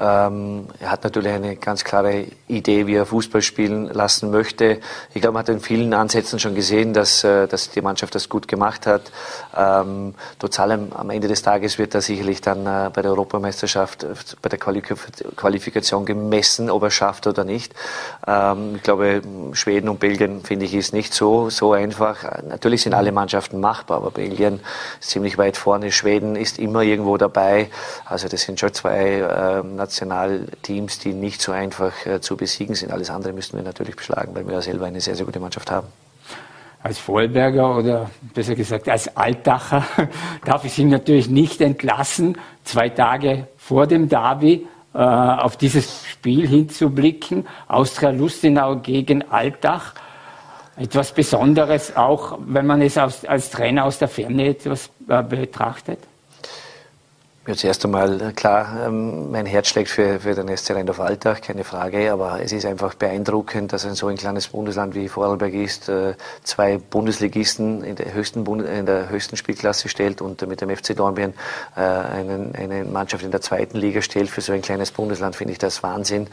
[0.00, 4.80] Ähm, er hat natürlich eine ganz klare Idee, wie er Fußball spielen lassen möchte.
[5.14, 8.28] Ich glaube, man hat in vielen Ansätzen schon gesehen, dass, äh, dass die Mannschaft das
[8.28, 9.10] gut gemacht hat.
[9.56, 14.04] Ähm, trotz allem, am Ende des Tages wird er sicherlich dann äh, bei der Europameisterschaft,
[14.04, 14.08] äh,
[14.42, 17.74] bei der Qualifikation gemessen, ob er schafft oder nicht.
[18.26, 19.22] Ähm, ich glaube,
[19.52, 22.42] Schweden und Belgien, finde ich, ist nicht so, so einfach.
[22.48, 24.60] Natürlich sind alle Mannschaften machbar, aber Belgien
[25.00, 25.92] ist ziemlich weit vorne.
[25.92, 27.70] Schweden ist immer irgendwo dabei.
[28.04, 32.90] Also das sind schon zwei ähm, Nationalteams, die nicht so einfach äh, zu besiegen sind.
[32.90, 35.70] Alles andere müssten wir natürlich beschlagen, weil wir ja selber eine sehr, sehr gute Mannschaft
[35.70, 35.86] haben.
[36.82, 39.84] Als Vollberger oder besser gesagt als Altacher
[40.46, 46.48] darf ich Sie natürlich nicht entlassen, zwei Tage vor dem Derby äh, auf dieses Spiel
[46.48, 47.46] hinzublicken.
[47.68, 49.94] Austria Lustenau gegen Altach.
[50.76, 55.98] Etwas Besonderes, auch wenn man es als, als Trainer aus der Ferne etwas äh, betrachtet?
[57.50, 61.42] Ja, zuerst einmal, äh, klar, ähm, mein Herz schlägt für, für den SC Rheindorf Alltag,
[61.42, 65.52] keine Frage, aber es ist einfach beeindruckend, dass ein so ein kleines Bundesland wie Vorarlberg
[65.52, 70.70] ist, äh, zwei Bundesligisten in der höchsten, in der höchsten Spielklasse stellt und mit dem
[70.70, 71.34] FC Dornbirn
[71.76, 74.30] äh, einen, eine Mannschaft in der zweiten Liga stellt.
[74.30, 76.28] Für so ein kleines Bundesland finde ich das Wahnsinn.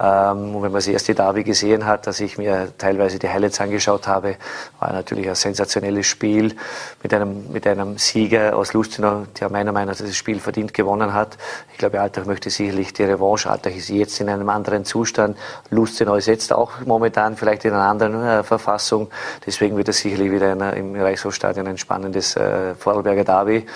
[0.00, 3.60] Ähm, und wenn man das erste Derby gesehen hat, dass ich mir teilweise die Highlights
[3.60, 4.34] angeschaut habe,
[4.80, 6.56] war natürlich ein sensationelles Spiel
[7.04, 11.12] mit einem, mit einem Sieger aus Lustenau, der meiner Meinung nach das Spiel verdient gewonnen
[11.12, 11.36] hat.
[11.72, 13.50] Ich glaube, Alltag möchte sicherlich die Revanche.
[13.50, 15.36] Alltag ist jetzt in einem anderen Zustand.
[15.70, 19.08] Lustenau ist jetzt auch momentan vielleicht in einer anderen äh, Verfassung.
[19.44, 23.66] Deswegen wird es sicherlich wieder in, im Reichshofstadion ein spannendes äh, Vorarlberger Derby.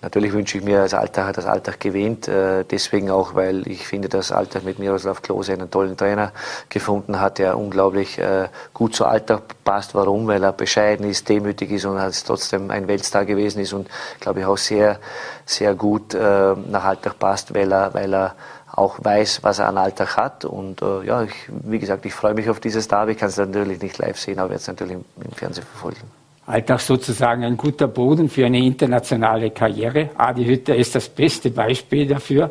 [0.00, 2.28] Natürlich wünsche ich mir als Alltag, dass Alltag gewinnt.
[2.28, 6.30] Äh, deswegen auch, weil ich finde, dass Alltag mit Miroslav Klose einen tollen Trainer
[6.68, 9.96] gefunden hat, der unglaublich äh, gut zu Alltag passt.
[9.96, 10.28] Warum?
[10.28, 13.88] Weil er bescheiden ist, demütig ist und trotzdem ein Weltstar gewesen ist und,
[14.20, 15.00] glaube ich, auch sehr,
[15.44, 18.36] sehr gut äh, nach Alltag passt, weil er, weil er
[18.70, 20.44] auch weiß, was er an Alltag hat.
[20.44, 23.12] Und äh, ja, ich, wie gesagt, ich freue mich auf dieses Derby.
[23.12, 26.17] Ich kann es natürlich nicht live sehen, aber werde es natürlich im Fernsehen verfolgen.
[26.48, 30.08] Alltag sozusagen ein guter Boden für eine internationale Karriere.
[30.16, 32.50] Adi Hütter ist das beste Beispiel dafür.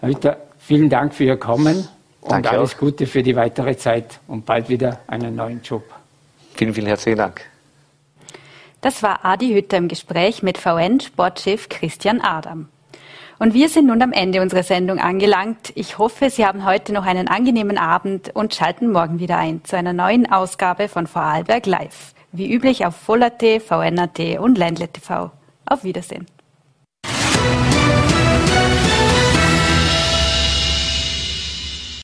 [0.00, 1.88] Herr Hütter, vielen Dank für Ihr Kommen
[2.20, 2.78] und Danke alles auch.
[2.78, 5.82] Gute für die weitere Zeit und bald wieder einen neuen Job.
[6.54, 7.40] Vielen, vielen herzlichen Dank.
[8.82, 12.68] Das war Adi Hütter im Gespräch mit VN-Sportchef Christian Adam.
[13.38, 15.72] Und wir sind nun am Ende unserer Sendung angelangt.
[15.74, 19.78] Ich hoffe, Sie haben heute noch einen angenehmen Abend und schalten morgen wieder ein zu
[19.78, 22.12] einer neuen Ausgabe von Vorarlberg Live.
[22.32, 24.88] Wie üblich auf Voll.at, VN.at und Ländle.
[25.66, 26.26] Auf Wiedersehen.